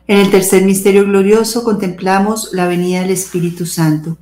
En 0.05 0.19
el 0.19 0.29
tercer 0.29 0.63
misterio 0.63 1.05
glorioso 1.05 1.63
contemplamos 1.63 2.53
la 2.53 2.67
venida 2.67 3.01
del 3.01 3.11
Espíritu 3.11 3.65
Santo. 3.65 4.17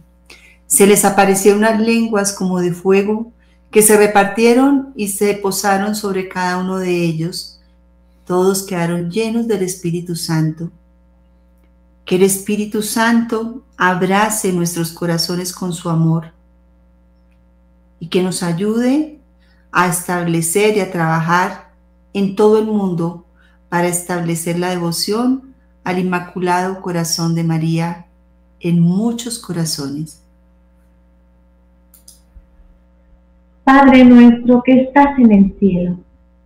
Se 0.68 0.86
les 0.86 1.04
aparecieron 1.06 1.60
unas 1.60 1.82
lenguas 1.82 2.34
como 2.34 2.62
de 2.62 2.72
fuego 2.72 3.34
que 3.72 3.82
se 3.82 3.98
repartieron 3.98 4.94
y 4.96 5.08
se 5.10 5.34
posaron 5.34 5.96
sobre 5.96 6.30
cada 6.30 6.58
uno 6.60 6.78
de 6.78 7.04
ellos 7.04 7.51
todos 8.26 8.64
quedaron 8.64 9.10
llenos 9.10 9.48
del 9.48 9.64
Espíritu 9.64 10.16
Santo. 10.16 10.72
Que 12.06 12.16
el 12.16 12.24
Espíritu 12.24 12.82
Santo 12.82 13.64
abrace 13.78 14.52
nuestros 14.54 14.92
corazones 14.92 15.54
con 15.54 15.74
su 15.74 15.90
amor 15.90 16.32
y 18.00 18.08
que 18.08 18.24
nos 18.24 18.44
ayude 18.44 19.20
a 19.72 19.88
establecer 19.88 20.78
y 20.78 20.82
a 20.82 20.92
trabajar 20.92 21.72
en 22.14 22.36
todo 22.36 22.60
el 22.60 22.66
mundo 22.66 23.26
para 23.70 23.88
establecer 23.88 24.60
la 24.60 24.70
devoción 24.70 25.54
al 25.84 26.00
Inmaculado 26.00 26.82
Corazón 26.82 27.36
de 27.36 27.44
María 27.44 28.06
en 28.60 28.80
muchos 28.80 29.40
corazones. 29.40 30.22
Padre 33.64 34.04
nuestro 34.04 34.62
que 34.64 34.82
estás 34.82 35.18
en 35.18 35.32
el 35.32 35.56
cielo 35.60 35.98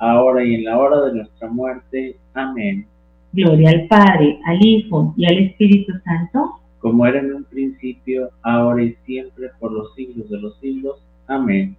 ahora 0.00 0.42
y 0.42 0.54
en 0.54 0.64
la 0.64 0.78
hora 0.78 1.02
de 1.02 1.14
nuestra 1.14 1.48
muerte. 1.48 2.16
Amén. 2.34 2.86
Gloria 3.32 3.70
al 3.70 3.86
Padre, 3.86 4.40
al 4.44 4.64
Hijo 4.64 5.14
y 5.16 5.26
al 5.26 5.38
Espíritu 5.38 5.92
Santo, 6.04 6.54
como 6.80 7.06
era 7.06 7.20
en 7.20 7.32
un 7.32 7.44
principio, 7.44 8.30
ahora 8.42 8.82
y 8.82 8.96
siempre, 9.04 9.50
por 9.60 9.70
los 9.70 9.94
siglos 9.94 10.28
de 10.28 10.40
los 10.40 10.58
siglos. 10.58 10.96
Amén. 11.28 11.76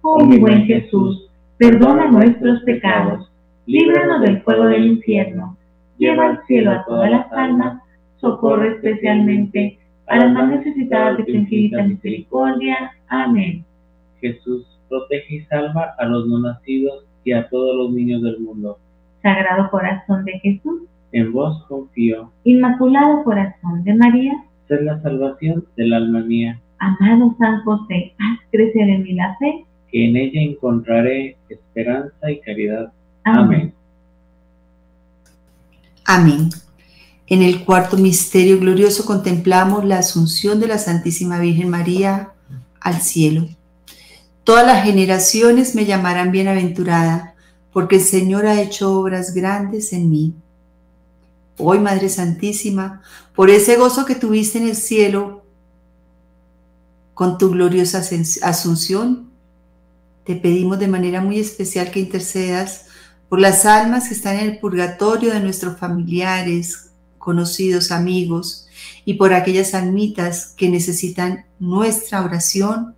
Oh 0.00 0.24
mi 0.24 0.38
buen 0.38 0.64
Jesús, 0.64 1.30
perdona 1.58 2.10
nuestros 2.10 2.62
pecados, 2.62 3.30
líbranos 3.66 4.22
del 4.22 4.42
fuego 4.42 4.64
del 4.64 4.86
infierno, 4.86 5.56
lleva 5.98 6.30
al 6.30 6.44
cielo 6.46 6.72
a 6.72 6.84
todas 6.84 7.08
las 7.08 7.32
almas, 7.32 7.80
socorre 8.20 8.74
especialmente 8.74 9.78
a 10.08 10.16
las 10.16 10.32
más 10.32 10.48
necesitadas 10.50 11.18
de 11.18 11.24
tu 11.24 11.30
infinita 11.30 11.82
misericordia. 11.84 12.90
Amén. 13.06 13.64
Jesús, 14.20 14.66
protege 14.88 15.36
y 15.36 15.40
salva 15.42 15.94
a 15.98 16.04
los 16.06 16.26
no 16.26 16.40
nacidos 16.40 17.04
y 17.24 17.32
a 17.32 17.48
todos 17.48 17.76
los 17.76 17.92
niños 17.92 18.22
del 18.22 18.40
mundo. 18.40 18.78
Sagrado 19.22 19.70
corazón 19.70 20.24
de 20.24 20.38
Jesús, 20.40 20.82
En 21.12 21.32
vos 21.32 21.64
confío, 21.68 22.30
Inmaculado 22.44 23.22
corazón 23.24 23.84
de 23.84 23.94
María, 23.94 24.32
ser 24.68 24.82
la 24.82 25.00
salvación 25.02 25.64
del 25.76 25.92
alma 25.92 26.20
mía, 26.20 26.58
amado 26.78 27.34
San 27.38 27.62
José, 27.64 28.14
haz 28.18 28.38
crecer 28.50 28.88
en 28.88 29.02
mí 29.04 29.12
la 29.14 29.36
fe. 29.38 29.64
que 29.90 30.06
en 30.08 30.16
ella 30.16 30.40
encontraré 30.40 31.36
esperanza 31.48 32.30
y 32.30 32.40
caridad. 32.40 32.92
Amén. 33.24 33.74
Amén. 36.04 36.48
En 37.26 37.42
el 37.42 37.64
cuarto 37.64 37.96
misterio 37.96 38.58
glorioso 38.58 39.04
contemplamos 39.04 39.84
la 39.84 39.98
asunción 39.98 40.60
de 40.60 40.66
la 40.68 40.78
Santísima 40.78 41.38
Virgen 41.38 41.68
María 41.70 42.30
al 42.80 42.94
cielo. 42.96 43.46
Todas 44.44 44.66
las 44.66 44.84
generaciones 44.84 45.74
me 45.76 45.84
llamarán 45.84 46.32
bienaventurada, 46.32 47.34
porque 47.72 47.96
el 47.96 48.02
Señor 48.02 48.46
ha 48.46 48.60
hecho 48.60 48.92
obras 48.98 49.34
grandes 49.34 49.92
en 49.92 50.10
mí. 50.10 50.34
Hoy, 51.58 51.78
Madre 51.78 52.08
Santísima, 52.08 53.02
por 53.36 53.50
ese 53.50 53.76
gozo 53.76 54.04
que 54.04 54.16
tuviste 54.16 54.58
en 54.58 54.68
el 54.68 54.76
cielo 54.76 55.44
con 57.14 57.38
tu 57.38 57.50
gloriosa 57.50 58.02
asunción, 58.42 59.30
te 60.24 60.34
pedimos 60.34 60.78
de 60.80 60.88
manera 60.88 61.20
muy 61.20 61.38
especial 61.38 61.90
que 61.90 62.00
intercedas 62.00 62.86
por 63.28 63.40
las 63.40 63.64
almas 63.64 64.08
que 64.08 64.14
están 64.14 64.38
en 64.38 64.50
el 64.50 64.58
purgatorio 64.58 65.32
de 65.32 65.40
nuestros 65.40 65.78
familiares, 65.78 66.90
conocidos, 67.18 67.92
amigos, 67.92 68.66
y 69.04 69.14
por 69.14 69.34
aquellas 69.34 69.74
almitas 69.74 70.52
que 70.56 70.68
necesitan 70.68 71.46
nuestra 71.60 72.24
oración 72.24 72.96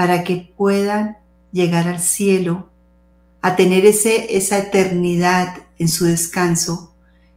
para 0.00 0.24
que 0.24 0.50
puedan 0.56 1.18
llegar 1.52 1.86
al 1.86 2.00
cielo, 2.00 2.70
a 3.42 3.54
tener 3.54 3.84
esa 3.84 4.56
eternidad 4.56 5.58
en 5.78 5.88
su 5.88 6.06
descanso 6.06 6.94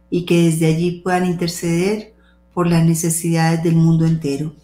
y 0.08 0.24
que 0.24 0.44
desde 0.44 0.68
allí 0.68 1.02
puedan 1.02 1.26
interceder 1.26 2.14
por 2.54 2.66
las 2.66 2.82
necesidades 2.82 3.62
del 3.62 3.74
mundo 3.74 4.06
entero. 4.06 4.54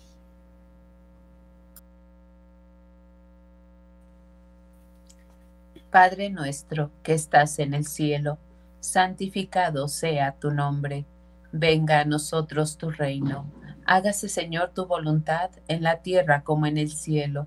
Padre 5.90 6.30
nuestro 6.30 6.90
que 7.02 7.12
estás 7.12 7.58
en 7.58 7.74
el 7.74 7.84
cielo, 7.84 8.38
santificado 8.80 9.88
sea 9.88 10.32
tu 10.40 10.50
nombre. 10.50 11.04
Venga 11.52 12.00
a 12.00 12.06
nosotros 12.06 12.78
tu 12.78 12.90
reino. 12.90 13.44
Hágase, 13.84 14.30
Señor, 14.30 14.70
tu 14.74 14.86
voluntad 14.86 15.50
en 15.68 15.82
la 15.82 16.00
tierra 16.00 16.40
como 16.44 16.64
en 16.64 16.78
el 16.78 16.90
cielo. 16.92 17.46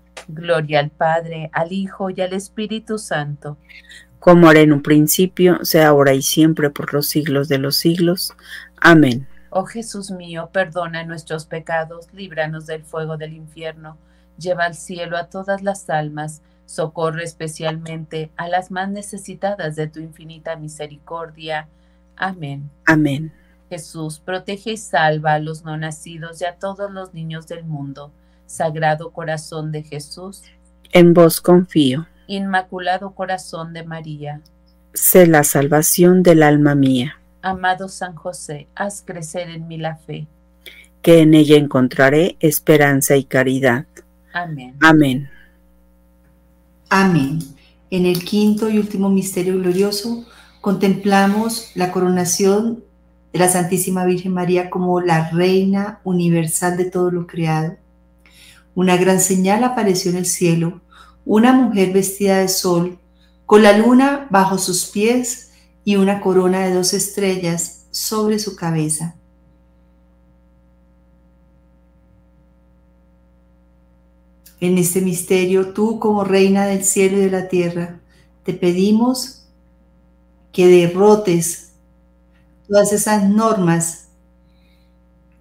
Gloria 0.27 0.79
al 0.79 0.89
Padre, 0.89 1.49
al 1.53 1.71
Hijo 1.71 2.09
y 2.09 2.21
al 2.21 2.33
Espíritu 2.33 2.97
Santo. 2.97 3.57
Como 4.19 4.51
era 4.51 4.59
en 4.59 4.73
un 4.73 4.83
principio, 4.83 5.63
sea 5.63 5.87
ahora 5.87 6.13
y 6.13 6.21
siempre 6.21 6.69
por 6.69 6.93
los 6.93 7.07
siglos 7.07 7.47
de 7.47 7.57
los 7.57 7.75
siglos. 7.75 8.33
Amén. 8.79 9.27
Oh 9.49 9.65
Jesús 9.65 10.11
mío, 10.11 10.49
perdona 10.53 11.03
nuestros 11.03 11.45
pecados, 11.45 12.07
líbranos 12.13 12.67
del 12.67 12.83
fuego 12.83 13.17
del 13.17 13.33
infierno, 13.33 13.97
lleva 14.37 14.65
al 14.65 14.75
cielo 14.75 15.17
a 15.17 15.25
todas 15.25 15.61
las 15.61 15.89
almas, 15.89 16.41
socorre 16.65 17.23
especialmente 17.23 18.31
a 18.37 18.47
las 18.47 18.71
más 18.71 18.89
necesitadas 18.89 19.75
de 19.75 19.87
tu 19.87 19.99
infinita 19.99 20.55
misericordia. 20.55 21.67
Amén. 22.15 22.69
Amén. 22.85 23.33
Jesús, 23.69 24.19
protege 24.19 24.73
y 24.73 24.77
salva 24.77 25.33
a 25.33 25.39
los 25.39 25.65
no 25.65 25.75
nacidos 25.77 26.41
y 26.41 26.45
a 26.45 26.55
todos 26.55 26.91
los 26.91 27.13
niños 27.13 27.47
del 27.47 27.63
mundo. 27.63 28.11
Sagrado 28.51 29.11
Corazón 29.11 29.71
de 29.71 29.83
Jesús. 29.83 30.43
En 30.91 31.13
vos 31.13 31.39
confío. 31.39 32.05
Inmaculado 32.27 33.11
Corazón 33.11 33.73
de 33.73 33.83
María. 33.83 34.41
Sé 34.93 35.25
la 35.25 35.45
salvación 35.45 36.21
del 36.21 36.43
alma 36.43 36.75
mía. 36.75 37.17
Amado 37.41 37.87
San 37.87 38.13
José, 38.13 38.67
haz 38.75 39.03
crecer 39.05 39.49
en 39.49 39.67
mí 39.67 39.77
la 39.77 39.95
fe. 39.95 40.27
Que 41.01 41.21
en 41.21 41.33
ella 41.33 41.55
encontraré 41.55 42.35
esperanza 42.41 43.15
y 43.15 43.23
caridad. 43.23 43.85
Amén. 44.33 44.75
Amén. 44.81 45.29
Amén. 46.89 47.39
En 47.89 48.05
el 48.05 48.23
quinto 48.23 48.69
y 48.69 48.77
último 48.77 49.09
misterio 49.09 49.57
glorioso 49.57 50.25
contemplamos 50.59 51.71
la 51.75 51.91
coronación 51.91 52.83
de 53.31 53.39
la 53.39 53.47
Santísima 53.47 54.03
Virgen 54.03 54.33
María 54.33 54.69
como 54.69 54.99
la 54.99 55.29
Reina 55.31 56.01
Universal 56.03 56.75
de 56.75 56.91
todo 56.91 57.11
lo 57.11 57.27
creado. 57.27 57.77
Una 58.73 58.97
gran 58.97 59.19
señal 59.19 59.63
apareció 59.63 60.11
en 60.11 60.17
el 60.17 60.25
cielo, 60.25 60.81
una 61.25 61.53
mujer 61.53 61.91
vestida 61.91 62.37
de 62.37 62.47
sol, 62.47 62.99
con 63.45 63.63
la 63.63 63.77
luna 63.77 64.27
bajo 64.29 64.57
sus 64.57 64.85
pies 64.85 65.51
y 65.83 65.97
una 65.97 66.21
corona 66.21 66.61
de 66.61 66.73
dos 66.73 66.93
estrellas 66.93 67.85
sobre 67.91 68.39
su 68.39 68.55
cabeza. 68.55 69.15
En 74.61 74.77
este 74.77 75.01
misterio, 75.01 75.73
tú 75.73 75.99
como 75.99 76.23
reina 76.23 76.65
del 76.67 76.85
cielo 76.85 77.17
y 77.17 77.21
de 77.21 77.31
la 77.31 77.47
tierra, 77.47 77.99
te 78.43 78.53
pedimos 78.53 79.47
que 80.51 80.67
derrotes 80.67 81.71
todas 82.67 82.93
esas 82.93 83.27
normas 83.27 84.09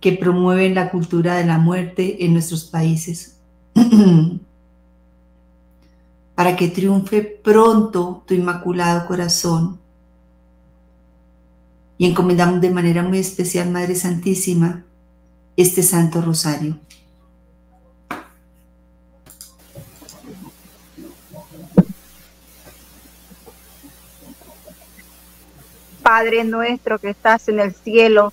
que 0.01 0.13
promueven 0.13 0.75
la 0.75 0.91
cultura 0.91 1.37
de 1.37 1.45
la 1.45 1.59
muerte 1.59 2.25
en 2.25 2.33
nuestros 2.33 2.65
países. 2.65 3.37
para 6.41 6.57
que 6.57 6.69
triunfe 6.69 7.21
pronto 7.21 8.23
tu 8.27 8.33
inmaculado 8.33 9.07
corazón 9.07 9.79
y 11.99 12.07
encomendamos 12.07 12.63
de 12.63 12.71
manera 12.71 13.03
muy 13.03 13.19
especial, 13.19 13.69
Madre 13.69 13.95
Santísima, 13.95 14.87
este 15.55 15.83
Santo 15.83 16.23
Rosario. 16.23 16.79
Padre 26.03 26.45
nuestro 26.45 26.99
que 26.99 27.11
estás 27.11 27.51
en 27.51 27.61
el 27.61 27.75
cielo, 27.75 28.33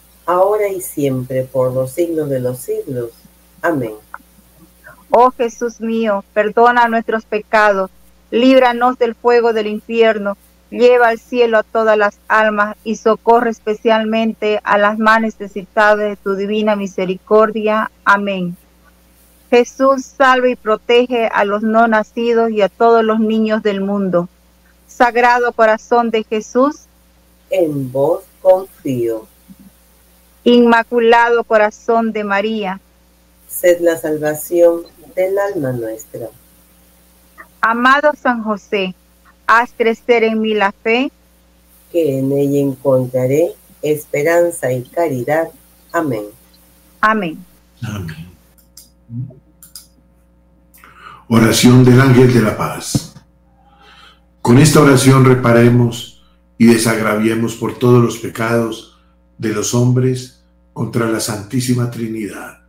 ahora 0.25 0.67
y 0.69 0.81
siempre, 0.81 1.43
por 1.43 1.73
los 1.73 1.91
siglos 1.91 2.29
de 2.29 2.39
los 2.39 2.59
siglos. 2.59 3.11
Amén. 3.61 3.93
Oh 5.09 5.31
Jesús 5.31 5.81
mío, 5.81 6.23
perdona 6.33 6.87
nuestros 6.87 7.25
pecados, 7.25 7.91
líbranos 8.29 8.97
del 8.97 9.13
fuego 9.13 9.51
del 9.51 9.67
infierno, 9.67 10.37
lleva 10.69 11.09
al 11.09 11.19
cielo 11.19 11.57
a 11.57 11.63
todas 11.63 11.97
las 11.97 12.17
almas 12.29 12.77
y 12.85 12.95
socorre 12.95 13.49
especialmente 13.49 14.61
a 14.63 14.77
las 14.77 14.97
más 14.97 15.19
necesitadas 15.19 15.97
de 15.97 16.15
tu 16.15 16.35
divina 16.35 16.77
misericordia. 16.77 17.91
Amén. 18.05 18.55
Jesús 19.49 20.05
salve 20.05 20.51
y 20.51 20.55
protege 20.55 21.27
a 21.27 21.43
los 21.43 21.61
no 21.61 21.89
nacidos 21.89 22.51
y 22.51 22.61
a 22.61 22.69
todos 22.69 23.03
los 23.03 23.19
niños 23.19 23.61
del 23.63 23.81
mundo. 23.81 24.29
Sagrado 24.87 25.51
Corazón 25.51 26.09
de 26.09 26.23
Jesús, 26.23 26.85
en 27.49 27.91
vos 27.91 28.23
confío. 28.41 29.27
Inmaculado 30.43 31.43
Corazón 31.43 32.11
de 32.11 32.23
María, 32.23 32.79
Sed 33.47 33.81
la 33.81 33.97
salvación 33.97 34.83
del 35.15 35.37
alma 35.37 35.71
nuestra. 35.71 36.27
amado 37.59 38.11
San 38.19 38.43
José, 38.43 38.95
haz 39.45 39.71
crecer 39.77 40.23
en 40.23 40.41
mí 40.41 40.53
la 40.53 40.71
fe, 40.71 41.11
Que 41.91 42.19
en 42.19 42.31
ella 42.31 42.59
encontraré 42.59 43.51
esperanza 43.81 44.71
y 44.71 44.83
caridad. 44.83 45.49
Amén. 45.91 46.23
amén. 47.01 47.37
Amén. 47.83 48.31
Oración 51.27 51.83
del 51.83 51.99
ángel 52.01 52.33
de 52.33 52.41
la 52.41 52.57
paz. 52.57 53.13
Con 54.41 54.57
esta 54.57 54.81
oración 54.81 55.23
reparemos 55.25 56.23
y 56.57 56.65
desagraviemos 56.65 57.55
por 57.55 57.77
todos 57.77 58.03
los 58.03 58.17
pecados 58.17 58.90
de 59.41 59.49
los 59.49 59.73
hombres 59.73 60.43
contra 60.71 61.09
la 61.09 61.19
Santísima 61.19 61.89
Trinidad. 61.89 62.61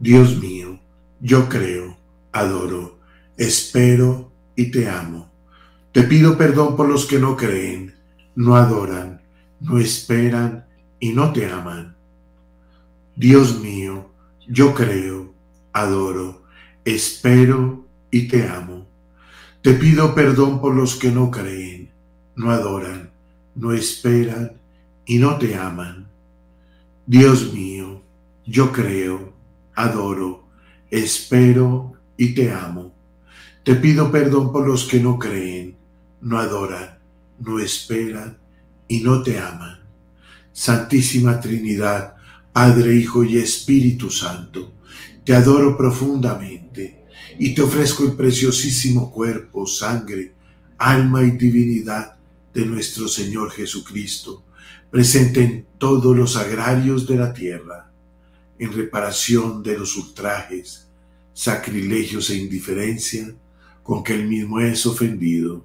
Dios 0.00 0.36
mío, 0.36 0.80
yo 1.20 1.48
creo, 1.48 1.96
adoro, 2.32 2.98
espero 3.36 4.32
y 4.56 4.72
te 4.72 4.88
amo. 4.88 5.30
Te 5.92 6.02
pido 6.02 6.36
perdón 6.36 6.74
por 6.74 6.88
los 6.88 7.06
que 7.06 7.20
no 7.20 7.36
creen, 7.36 7.94
no 8.34 8.56
adoran, 8.56 9.22
no 9.60 9.78
esperan 9.78 10.66
y 10.98 11.12
no 11.12 11.32
te 11.32 11.46
aman. 11.46 11.94
Dios 13.14 13.60
mío, 13.60 14.10
yo 14.48 14.74
creo, 14.74 15.32
adoro, 15.72 16.42
espero 16.84 17.86
y 18.10 18.26
te 18.26 18.48
amo. 18.48 18.88
Te 19.62 19.74
pido 19.74 20.16
perdón 20.16 20.60
por 20.60 20.74
los 20.74 20.96
que 20.96 21.12
no 21.12 21.30
creen, 21.30 21.92
no 22.34 22.50
adoran, 22.50 23.10
no 23.54 23.72
esperan 23.72 24.63
y 25.06 25.18
no 25.18 25.38
te 25.38 25.54
aman. 25.54 26.08
Dios 27.06 27.52
mío, 27.52 28.02
yo 28.46 28.72
creo, 28.72 29.34
adoro, 29.74 30.48
espero 30.90 31.92
y 32.16 32.34
te 32.34 32.50
amo. 32.50 32.94
Te 33.62 33.74
pido 33.74 34.10
perdón 34.10 34.52
por 34.52 34.66
los 34.66 34.84
que 34.84 35.00
no 35.00 35.18
creen, 35.18 35.76
no 36.20 36.38
adoran, 36.38 36.98
no 37.38 37.58
esperan 37.58 38.38
y 38.88 39.00
no 39.00 39.22
te 39.22 39.38
aman. 39.38 39.80
Santísima 40.52 41.40
Trinidad, 41.40 42.14
Padre, 42.52 42.94
Hijo 42.94 43.24
y 43.24 43.38
Espíritu 43.38 44.10
Santo, 44.10 44.72
te 45.24 45.34
adoro 45.34 45.76
profundamente 45.76 47.04
y 47.38 47.54
te 47.54 47.62
ofrezco 47.62 48.04
el 48.04 48.12
preciosísimo 48.12 49.10
cuerpo, 49.10 49.66
sangre, 49.66 50.32
alma 50.78 51.22
y 51.22 51.32
divinidad 51.32 52.16
de 52.52 52.66
nuestro 52.66 53.08
Señor 53.08 53.50
Jesucristo, 53.50 54.43
presente 54.94 55.42
en 55.42 55.66
todos 55.76 56.16
los 56.16 56.36
agrarios 56.36 57.04
de 57.08 57.16
la 57.16 57.32
tierra, 57.32 57.90
en 58.60 58.72
reparación 58.72 59.60
de 59.60 59.76
los 59.76 59.96
ultrajes, 59.96 60.88
sacrilegios 61.32 62.30
e 62.30 62.36
indiferencia 62.36 63.34
con 63.82 64.04
que 64.04 64.14
él 64.14 64.28
mismo 64.28 64.60
es 64.60 64.86
ofendido, 64.86 65.64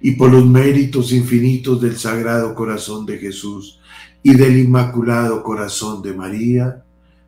y 0.00 0.12
por 0.12 0.32
los 0.32 0.46
méritos 0.46 1.12
infinitos 1.12 1.78
del 1.78 1.98
Sagrado 1.98 2.54
Corazón 2.54 3.04
de 3.04 3.18
Jesús 3.18 3.80
y 4.22 4.32
del 4.32 4.56
Inmaculado 4.56 5.42
Corazón 5.42 6.00
de 6.00 6.14
María, 6.14 6.82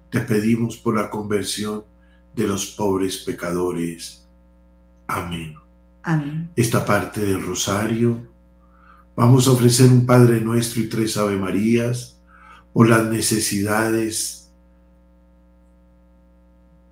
te 0.08 0.20
pedimos 0.20 0.78
por 0.78 0.96
la 0.96 1.10
conversión 1.10 1.84
de 2.34 2.48
los 2.48 2.64
pobres 2.64 3.18
pecadores. 3.18 4.26
Amén. 5.06 5.54
Amén. 6.02 6.50
Esta 6.56 6.82
parte 6.82 7.20
del 7.20 7.42
rosario, 7.42 8.29
vamos 9.20 9.46
a 9.46 9.50
ofrecer 9.50 9.90
un 9.90 10.06
Padre 10.06 10.40
Nuestro 10.40 10.80
y 10.80 10.88
tres 10.88 11.18
Ave 11.18 11.36
Marías 11.36 12.18
por 12.72 12.88
las 12.88 13.04
necesidades 13.04 14.50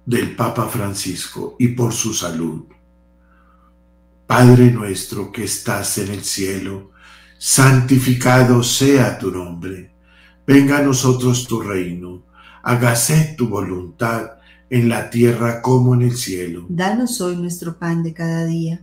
del 0.05 0.37
Papa 0.37 0.69
Francisco 0.69 1.57
y 1.59 1.69
por 1.69 1.95
su 1.95 2.13
salud. 2.13 2.65
Padre 4.27 4.71
nuestro 4.71 5.33
que 5.33 5.45
estás 5.45 5.97
en 5.97 6.11
el 6.11 6.23
cielo, 6.23 6.91
santificado 7.39 8.63
sea 8.63 9.19
tu 9.19 9.31
nombre. 9.31 9.95
Venga 10.47 10.81
a 10.81 10.83
nosotros 10.83 11.47
tu 11.49 11.63
reino. 11.63 12.27
Hágase 12.63 13.37
tu 13.39 13.49
voluntad 13.49 14.33
en 14.69 14.91
la 14.91 15.09
tierra 15.09 15.63
como 15.63 15.95
en 15.95 16.03
el 16.03 16.15
cielo. 16.15 16.67
Danos 16.69 17.23
hoy 17.23 17.37
nuestro 17.37 17.79
pan 17.79 18.03
de 18.03 18.13
cada 18.13 18.45
día. 18.45 18.83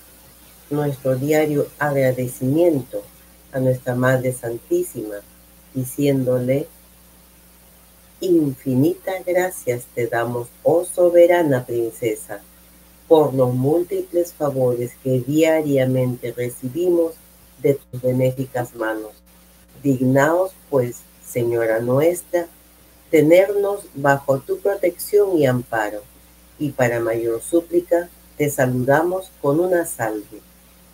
nuestro 0.71 1.15
diario 1.15 1.67
agradecimiento 1.79 3.03
a 3.51 3.59
nuestra 3.59 3.95
Madre 3.95 4.33
Santísima, 4.33 5.17
diciéndole, 5.73 6.67
infinitas 8.21 9.25
gracias 9.25 9.83
te 9.93 10.07
damos, 10.07 10.47
oh 10.63 10.85
soberana 10.85 11.65
princesa, 11.65 12.41
por 13.07 13.33
los 13.33 13.53
múltiples 13.53 14.31
favores 14.33 14.91
que 15.03 15.19
diariamente 15.19 16.31
recibimos 16.31 17.13
de 17.61 17.75
tus 17.75 18.01
benéficas 18.01 18.73
manos. 18.75 19.11
Dignaos, 19.83 20.51
pues, 20.69 20.97
Señora 21.25 21.79
nuestra, 21.79 22.47
tenernos 23.09 23.85
bajo 23.95 24.39
tu 24.39 24.59
protección 24.59 25.37
y 25.37 25.45
amparo, 25.45 26.01
y 26.59 26.71
para 26.71 26.99
mayor 26.99 27.41
súplica 27.41 28.09
te 28.37 28.49
saludamos 28.49 29.31
con 29.41 29.59
una 29.59 29.85
salve. 29.85 30.50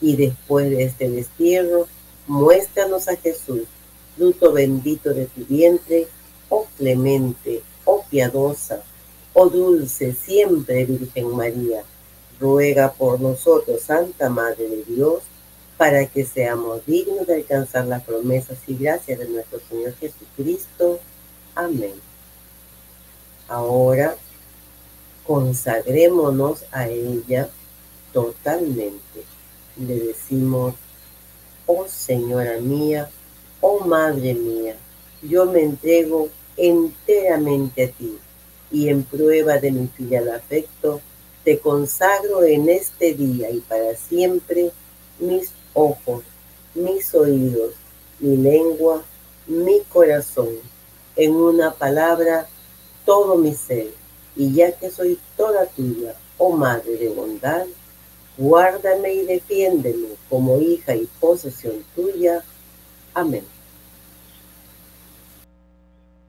y 0.00 0.16
después 0.16 0.70
de 0.70 0.84
este 0.84 1.08
destierro, 1.08 1.86
muéstranos 2.26 3.08
a 3.08 3.16
Jesús, 3.16 3.62
fruto 4.16 4.52
bendito 4.52 5.12
de 5.14 5.26
tu 5.26 5.44
vientre, 5.44 6.08
oh 6.48 6.66
clemente, 6.76 7.62
oh 7.84 8.04
piadosa, 8.10 8.82
oh 9.32 9.48
dulce 9.48 10.12
siempre 10.12 10.84
Virgen 10.84 11.34
María, 11.36 11.82
ruega 12.40 12.92
por 12.92 13.20
nosotros, 13.20 13.82
Santa 13.82 14.28
Madre 14.28 14.68
de 14.68 14.84
Dios, 14.84 15.22
para 15.76 16.06
que 16.06 16.24
seamos 16.24 16.84
dignos 16.86 17.26
de 17.26 17.36
alcanzar 17.36 17.86
las 17.86 18.02
promesas 18.02 18.58
y 18.66 18.76
gracias 18.76 19.18
de 19.18 19.28
nuestro 19.28 19.60
Señor 19.68 19.94
Jesucristo. 19.96 20.98
Amén. 21.54 21.94
Ahora 23.48 24.16
consagrémonos 25.26 26.64
a 26.72 26.88
ella 26.88 27.48
totalmente. 28.12 29.35
Le 29.78 29.94
decimos, 29.98 30.74
oh 31.66 31.86
Señora 31.86 32.58
mía, 32.60 33.10
oh 33.60 33.80
Madre 33.80 34.34
mía, 34.34 34.76
yo 35.22 35.46
me 35.46 35.62
entrego 35.62 36.28
enteramente 36.56 37.84
a 37.84 37.90
ti 37.90 38.18
y 38.70 38.88
en 38.88 39.04
prueba 39.04 39.58
de 39.58 39.70
mi 39.70 39.86
filial 39.88 40.30
afecto, 40.30 41.00
te 41.44 41.58
consagro 41.58 42.42
en 42.42 42.68
este 42.68 43.14
día 43.14 43.50
y 43.50 43.60
para 43.60 43.94
siempre 43.94 44.72
mis 45.18 45.52
ojos, 45.74 46.24
mis 46.74 47.14
oídos, 47.14 47.74
mi 48.18 48.36
lengua, 48.36 49.02
mi 49.46 49.80
corazón, 49.88 50.48
en 51.14 51.36
una 51.36 51.72
palabra, 51.72 52.48
todo 53.04 53.36
mi 53.36 53.54
ser, 53.54 53.88
y 54.34 54.52
ya 54.52 54.72
que 54.72 54.90
soy 54.90 55.18
toda 55.36 55.66
tuya, 55.66 56.14
oh 56.38 56.52
Madre 56.52 56.96
de 56.96 57.08
bondad, 57.10 57.66
guárdame 58.36 59.14
y 59.14 59.26
defiéndeme 59.26 60.08
como 60.28 60.60
hija 60.60 60.94
y 60.94 61.06
posesión 61.20 61.74
tuya. 61.94 62.42
Amén. 63.14 63.42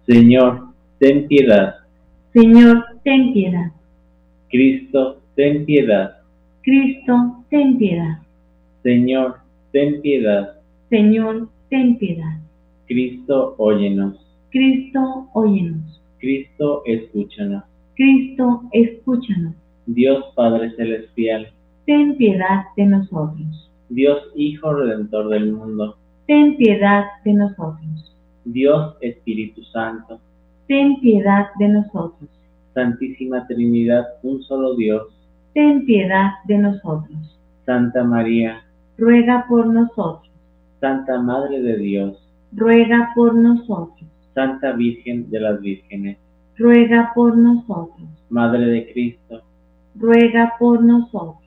Señor, 0.05 0.67
ten 0.99 1.27
piedad. 1.27 1.75
Señor, 2.33 2.85
ten 3.03 3.33
piedad. 3.33 3.71
Cristo, 4.49 5.21
ten 5.35 5.65
piedad. 5.65 6.17
Cristo, 6.61 7.43
ten 7.49 7.77
piedad. 7.77 8.19
Señor, 8.83 9.39
ten 9.71 10.01
piedad. 10.01 10.53
Señor, 10.89 11.49
ten 11.69 11.97
piedad. 11.97 12.39
Cristo, 12.87 13.55
óyenos. 13.57 14.15
Cristo, 14.49 15.29
óyenos. 15.33 16.01
Cristo, 16.19 16.83
escúchanos. 16.85 17.63
Cristo, 17.95 18.61
escúchanos. 18.71 19.53
Dios 19.85 20.25
Padre 20.35 20.71
Celestial. 20.75 21.51
Ten 21.87 22.17
piedad 22.17 22.65
de 22.75 22.85
nosotros. 22.85 23.71
Dios 23.87 24.21
Hijo 24.35 24.73
Redentor 24.73 25.29
del 25.29 25.53
mundo. 25.53 25.95
Ten 26.25 26.57
piedad 26.57 27.05
de 27.23 27.31
nosotros. 27.31 28.13
Dios 28.43 28.97
Espíritu 28.99 29.63
Santo. 29.63 30.19
Ten 30.67 30.99
piedad 30.99 31.45
de 31.57 31.69
nosotros. 31.69 32.29
Santísima 32.73 33.47
Trinidad, 33.47 34.05
un 34.23 34.43
solo 34.43 34.75
Dios. 34.75 35.03
Ten 35.53 35.85
piedad 35.85 36.31
de 36.43 36.57
nosotros. 36.57 37.39
Santa 37.65 38.03
María. 38.03 38.65
Ruega 38.97 39.45
por 39.47 39.67
nosotros. 39.67 40.29
Santa 40.81 41.21
Madre 41.21 41.61
de 41.61 41.77
Dios. 41.77 42.21
Ruega 42.51 43.13
por 43.15 43.33
nosotros. 43.33 44.09
Santa 44.35 44.73
Virgen 44.73 45.29
de 45.29 45.39
las 45.39 45.61
Vírgenes. 45.61 46.17
Ruega 46.57 47.13
por 47.15 47.37
nosotros. 47.37 48.09
Madre 48.29 48.65
de 48.65 48.91
Cristo. 48.91 49.41
Ruega 49.95 50.51
por 50.59 50.83
nosotros. 50.83 51.46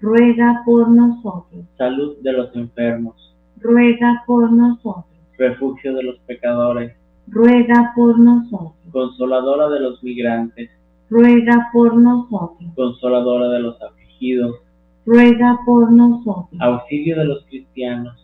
Ruega 0.00 0.62
por 0.64 0.88
nosotros. 0.88 1.64
Salud 1.78 2.16
de 2.22 2.32
los 2.32 2.54
enfermos. 2.54 3.34
Ruega 3.60 4.22
por 4.26 4.52
nosotros. 4.52 5.06
Refugio 5.38 5.94
de 5.94 6.02
los 6.02 6.18
pecadores. 6.20 6.94
Ruega 7.28 7.92
por 7.96 8.18
nosotros. 8.18 8.74
Consoladora 8.92 9.68
de 9.70 9.80
los 9.80 10.02
migrantes. 10.02 10.70
Ruega 11.08 11.68
por 11.72 11.96
nosotros. 11.96 12.70
Consoladora 12.74 13.48
de 13.48 13.60
los 13.60 13.80
afligidos. 13.80 14.56
Ruega 15.06 15.58
por 15.64 15.90
nosotros. 15.90 16.60
Auxilio 16.60 17.18
de 17.18 17.24
los 17.24 17.44
cristianos. 17.46 18.14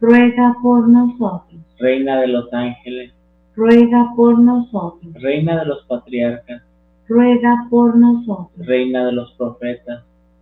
Ruega 0.00 0.54
por 0.62 0.88
nosotros. 0.88 1.60
Reina 1.78 2.20
de 2.20 2.28
los 2.28 2.52
ángeles. 2.52 3.12
Ruega 3.54 4.12
por 4.14 4.38
nosotros. 4.38 5.12
Reina 5.14 5.58
de 5.60 5.66
los 5.66 5.84
patriarcas. 5.86 6.62
Ruega 7.08 7.66
por 7.70 7.96
nosotros. 7.96 8.66
Reina 8.66 9.06
de 9.06 9.12
los 9.12 9.32
profetas. 9.32 10.04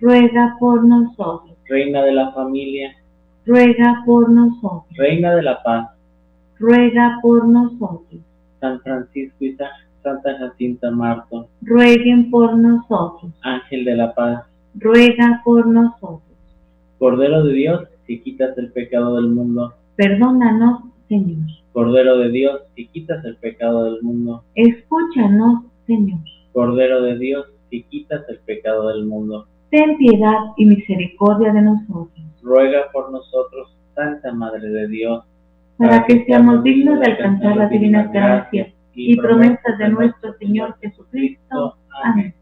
Ruega 0.00 0.56
por 0.58 0.84
nosotros. 0.84 1.56
Reina 1.68 2.02
de 2.02 2.12
la 2.12 2.32
familia. 2.32 2.94
Ruega 3.46 4.02
por 4.06 4.30
nosotros. 4.30 4.84
Reina 4.96 5.34
de 5.34 5.42
la 5.42 5.62
paz. 5.62 5.90
Ruega 6.58 7.18
por 7.22 7.46
nosotros. 7.46 8.20
San 8.60 8.80
Francisco 8.80 9.44
y 9.44 9.56
Santa 10.02 10.38
Jacinta 10.38 10.90
Marto. 10.90 11.48
Rueguen 11.62 12.30
por 12.30 12.56
nosotros. 12.56 13.32
Ángel 13.42 13.84
de 13.84 13.96
la 13.96 14.14
paz. 14.14 14.44
ruega 14.74 15.40
por 15.44 15.66
nosotros. 15.66 16.22
Cordero 16.98 17.44
de 17.44 17.52
Dios, 17.52 17.88
que 18.06 18.22
quitas 18.22 18.56
el 18.58 18.70
pecado 18.72 19.16
del 19.16 19.28
mundo, 19.28 19.74
Perdónanos, 19.96 20.82
Señor. 21.08 21.38
Cordero 21.72 22.18
de 22.18 22.30
Dios, 22.30 22.60
que 22.76 22.86
quitas 22.88 23.24
el 23.24 23.36
pecado 23.36 23.84
del 23.84 24.02
mundo, 24.02 24.44
Escúchanos, 24.54 25.64
Señor. 25.86 26.20
Cordero 26.52 27.02
de 27.02 27.18
Dios, 27.18 27.46
que 27.70 27.82
quitas 27.84 28.22
el 28.28 28.38
pecado 28.38 28.88
del 28.88 29.04
mundo, 29.04 29.46
Ten 29.72 29.96
piedad 29.96 30.52
y 30.58 30.66
misericordia 30.66 31.50
de 31.50 31.62
nosotros, 31.62 32.10
ruega 32.42 32.92
por 32.92 33.10
nosotros, 33.10 33.74
Santa 33.94 34.30
Madre 34.30 34.68
de 34.68 34.86
Dios, 34.86 35.24
para 35.78 36.04
que 36.04 36.26
seamos 36.26 36.62
dignos 36.62 37.00
de 37.00 37.06
alcanzar 37.06 37.56
las 37.56 37.70
divinas 37.70 38.12
gracias 38.12 38.70
y 38.92 39.16
promesas 39.16 39.78
de 39.78 39.88
nuestro 39.88 40.34
Señor 40.34 40.76
Jesucristo. 40.78 41.78
Amén. 42.04 42.34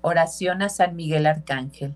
Oración 0.00 0.62
a 0.62 0.68
San 0.68 0.96
Miguel 0.96 1.26
Arcángel. 1.26 1.94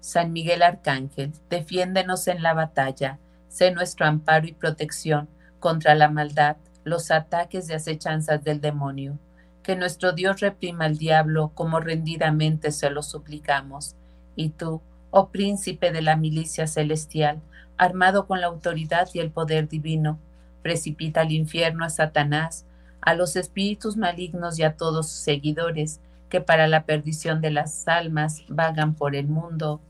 San 0.00 0.30
Miguel 0.30 0.62
Arcángel, 0.62 1.32
defiéndenos 1.48 2.28
en 2.28 2.42
la 2.42 2.52
batalla, 2.52 3.18
sé 3.48 3.70
nuestro 3.70 4.04
amparo 4.04 4.46
y 4.46 4.52
protección 4.52 5.28
contra 5.58 5.94
la 5.94 6.10
maldad, 6.10 6.58
los 6.84 7.10
ataques 7.10 7.70
y 7.70 7.72
acechanzas 7.72 8.44
del 8.44 8.60
demonio. 8.60 9.16
Que 9.64 9.74
nuestro 9.74 10.12
Dios 10.12 10.38
reprima 10.40 10.84
al 10.84 10.96
diablo 10.98 11.50
como 11.54 11.80
rendidamente 11.80 12.70
se 12.70 12.88
lo 12.90 13.02
suplicamos. 13.02 13.96
Y 14.36 14.50
tú, 14.50 14.80
oh 15.10 15.30
príncipe 15.30 15.90
de 15.90 16.02
la 16.02 16.16
milicia 16.16 16.68
celestial, 16.68 17.40
armado 17.76 18.26
con 18.26 18.40
la 18.40 18.46
autoridad 18.46 19.08
y 19.12 19.18
el 19.18 19.30
poder 19.30 19.68
divino, 19.68 20.20
precipita 20.62 21.22
al 21.22 21.32
infierno 21.32 21.84
a 21.84 21.90
Satanás, 21.90 22.66
a 23.00 23.14
los 23.14 23.36
espíritus 23.36 23.96
malignos 23.96 24.58
y 24.58 24.62
a 24.62 24.76
todos 24.76 25.10
sus 25.10 25.20
seguidores, 25.20 26.00
que 26.28 26.40
para 26.40 26.66
la 26.66 26.84
perdición 26.84 27.40
de 27.40 27.50
las 27.50 27.86
almas 27.88 28.42
vagan 28.48 28.94
por 28.94 29.16
el 29.16 29.28
mundo. 29.28 29.80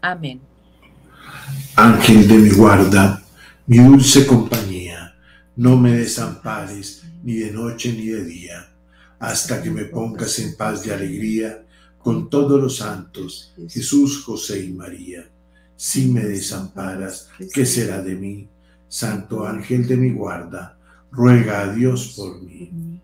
Amén. 0.00 0.40
Ángel 1.74 2.28
de 2.28 2.34
mi 2.34 2.50
guarda, 2.50 3.22
mi 3.66 3.78
dulce 3.78 4.26
compañía, 4.26 5.14
no 5.56 5.76
me 5.76 5.92
desampares 5.92 7.04
ni 7.22 7.34
de 7.34 7.50
noche 7.50 7.92
ni 7.92 8.06
de 8.06 8.24
día, 8.24 8.65
hasta 9.18 9.62
que 9.62 9.70
me 9.70 9.84
pongas 9.84 10.38
en 10.38 10.56
paz 10.56 10.86
y 10.86 10.90
alegría 10.90 11.62
con 11.98 12.30
todos 12.30 12.60
los 12.60 12.76
santos, 12.76 13.52
Jesús, 13.68 14.22
José 14.24 14.64
y 14.64 14.72
María. 14.72 15.28
Si 15.76 16.06
me 16.06 16.20
desamparas, 16.20 17.28
¿qué 17.52 17.66
será 17.66 18.00
de 18.02 18.14
mí? 18.14 18.48
Santo 18.88 19.46
ángel 19.46 19.86
de 19.88 19.96
mi 19.96 20.12
guarda, 20.12 20.78
ruega 21.10 21.62
a 21.62 21.72
Dios 21.72 22.14
por 22.16 22.40
mí. 22.40 23.00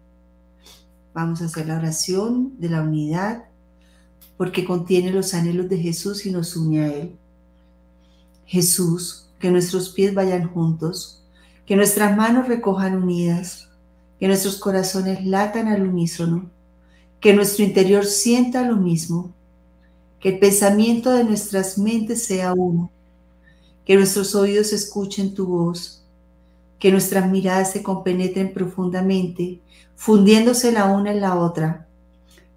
Vamos 1.13 1.43
a 1.43 1.47
hacer 1.47 1.67
la 1.67 1.77
oración 1.77 2.53
de 2.59 2.69
la 2.69 2.83
unidad 2.83 3.45
porque 4.37 4.65
contiene 4.65 5.11
los 5.13 5.35
anhelos 5.35 5.69
de 5.69 5.79
Jesús 5.79 6.25
y 6.25 6.31
nos 6.31 6.57
une 6.57 6.81
a 6.81 6.93
Él. 6.93 7.17
Jesús, 8.47 9.29
que 9.39 9.51
nuestros 9.51 9.91
pies 9.91 10.15
vayan 10.15 10.49
juntos, 10.49 11.23
que 11.67 11.77
nuestras 11.77 12.17
manos 12.17 12.49
recojan 12.49 13.03
unidas, 13.03 13.69
que 14.23 14.29
nuestros 14.29 14.59
corazones 14.59 15.27
latan 15.27 15.67
al 15.67 15.83
unísono, 15.83 16.49
que 17.19 17.33
nuestro 17.33 17.65
interior 17.65 18.05
sienta 18.05 18.63
lo 18.63 18.77
mismo, 18.77 19.33
que 20.21 20.29
el 20.29 20.39
pensamiento 20.39 21.11
de 21.11 21.25
nuestras 21.25 21.77
mentes 21.77 22.23
sea 22.23 22.53
uno, 22.53 22.89
que 23.85 23.97
nuestros 23.97 24.37
oídos 24.37 24.73
escuchen 24.73 25.35
tu 25.35 25.47
voz, 25.47 26.05
que 26.79 26.93
nuestras 26.93 27.29
miradas 27.29 27.73
se 27.73 27.83
compenetren 27.83 28.53
profundamente, 28.53 29.59
fundiéndose 29.97 30.71
la 30.71 30.85
una 30.85 31.11
en 31.11 31.21
la 31.21 31.35
otra, 31.35 31.89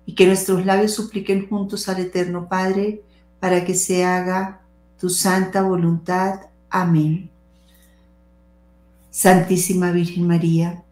y 0.05 0.13
que 0.13 0.27
nuestros 0.27 0.67
labios 0.67 0.91
supliquen 0.93 1.49
juntos 1.49 1.89
al 1.89 1.99
Eterno 1.99 2.47
Padre 2.47 3.01
para 3.39 3.65
que 3.65 3.73
se 3.73 4.05
haga 4.05 4.61
tu 4.99 5.09
santa 5.09 5.63
voluntad. 5.63 6.41
Amén. 6.69 7.31
Santísima 9.09 9.89
Virgen 9.89 10.27
María, 10.27 10.84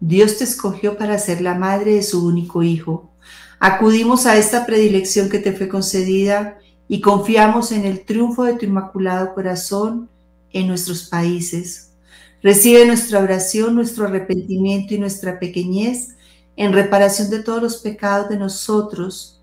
Dios 0.00 0.38
te 0.38 0.44
escogió 0.44 0.98
para 0.98 1.18
ser 1.18 1.40
la 1.40 1.54
madre 1.54 1.94
de 1.94 2.02
su 2.02 2.26
único 2.26 2.62
Hijo. 2.62 3.10
Acudimos 3.58 4.26
a 4.26 4.36
esta 4.36 4.66
predilección 4.66 5.30
que 5.30 5.38
te 5.38 5.52
fue 5.52 5.68
concedida 5.68 6.58
y 6.88 7.00
confiamos 7.00 7.72
en 7.72 7.84
el 7.84 8.04
triunfo 8.04 8.44
de 8.44 8.54
tu 8.54 8.66
inmaculado 8.66 9.34
corazón 9.34 10.10
en 10.52 10.68
nuestros 10.68 11.04
países. 11.04 11.90
Recibe 12.42 12.86
nuestra 12.86 13.20
oración, 13.20 13.74
nuestro 13.74 14.04
arrepentimiento 14.04 14.92
y 14.94 14.98
nuestra 14.98 15.38
pequeñez 15.38 16.14
en 16.56 16.72
reparación 16.72 17.30
de 17.30 17.42
todos 17.42 17.62
los 17.62 17.76
pecados 17.78 18.28
de 18.28 18.36
nosotros, 18.36 19.40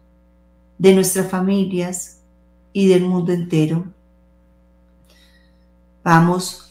de 0.77 0.93
nuestras 0.93 1.27
familias 1.29 2.19
y 2.73 2.87
del 2.87 3.03
mundo 3.03 3.33
entero. 3.33 3.85
Vamos 6.03 6.69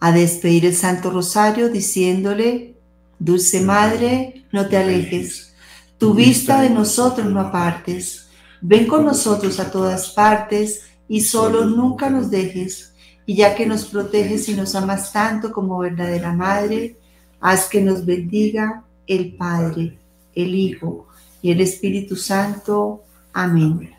a 0.00 0.12
despedir 0.12 0.66
el 0.66 0.74
Santo 0.74 1.10
Rosario 1.10 1.70
diciéndole, 1.70 2.74
Dulce 3.18 3.60
Madre, 3.62 4.44
no 4.52 4.68
te 4.68 4.76
alejes, 4.76 5.54
tu 5.98 6.14
vista 6.14 6.62
de 6.62 6.70
nosotros 6.70 7.26
no 7.26 7.40
apartes, 7.40 8.28
ven 8.60 8.86
con 8.86 9.04
nosotros 9.04 9.58
a 9.58 9.70
todas 9.70 10.10
partes 10.10 10.82
y 11.08 11.22
solo 11.22 11.64
nunca 11.64 12.08
nos 12.08 12.30
dejes, 12.30 12.92
y 13.26 13.34
ya 13.36 13.54
que 13.54 13.66
nos 13.66 13.84
proteges 13.86 14.48
y 14.48 14.54
nos 14.54 14.74
amas 14.74 15.12
tanto 15.12 15.52
como 15.52 15.78
verdadera 15.78 16.32
Madre, 16.32 16.96
haz 17.40 17.68
que 17.68 17.80
nos 17.80 18.06
bendiga 18.06 18.84
el 19.06 19.34
Padre, 19.34 19.98
el 20.34 20.54
Hijo 20.54 21.08
y 21.42 21.50
el 21.50 21.60
Espíritu 21.60 22.16
Santo. 22.16 23.02
Amén. 23.32 23.90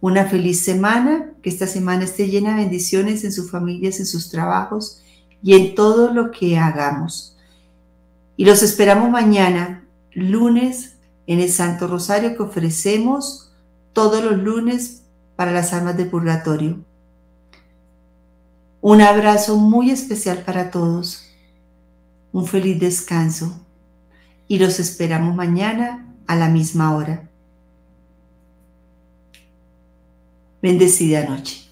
Una 0.00 0.26
feliz 0.26 0.64
semana, 0.64 1.30
que 1.42 1.50
esta 1.50 1.66
semana 1.66 2.04
esté 2.04 2.28
llena 2.28 2.50
de 2.50 2.62
bendiciones 2.62 3.24
en 3.24 3.32
sus 3.32 3.50
familias, 3.50 4.00
en 4.00 4.06
sus 4.06 4.30
trabajos 4.30 5.02
y 5.42 5.54
en 5.54 5.74
todo 5.74 6.12
lo 6.12 6.30
que 6.30 6.58
hagamos. 6.58 7.31
Y 8.42 8.44
los 8.44 8.64
esperamos 8.64 9.08
mañana, 9.08 9.84
lunes, 10.10 10.96
en 11.28 11.38
el 11.38 11.48
Santo 11.48 11.86
Rosario 11.86 12.36
que 12.36 12.42
ofrecemos 12.42 13.52
todos 13.92 14.24
los 14.24 14.36
lunes 14.36 15.04
para 15.36 15.52
las 15.52 15.72
almas 15.72 15.96
del 15.96 16.10
purgatorio. 16.10 16.80
Un 18.80 19.00
abrazo 19.00 19.58
muy 19.58 19.92
especial 19.92 20.38
para 20.38 20.72
todos. 20.72 21.24
Un 22.32 22.48
feliz 22.48 22.80
descanso 22.80 23.64
y 24.48 24.58
los 24.58 24.80
esperamos 24.80 25.36
mañana 25.36 26.12
a 26.26 26.34
la 26.34 26.48
misma 26.48 26.96
hora. 26.96 27.30
Bendecida 30.60 31.28
noche. 31.28 31.71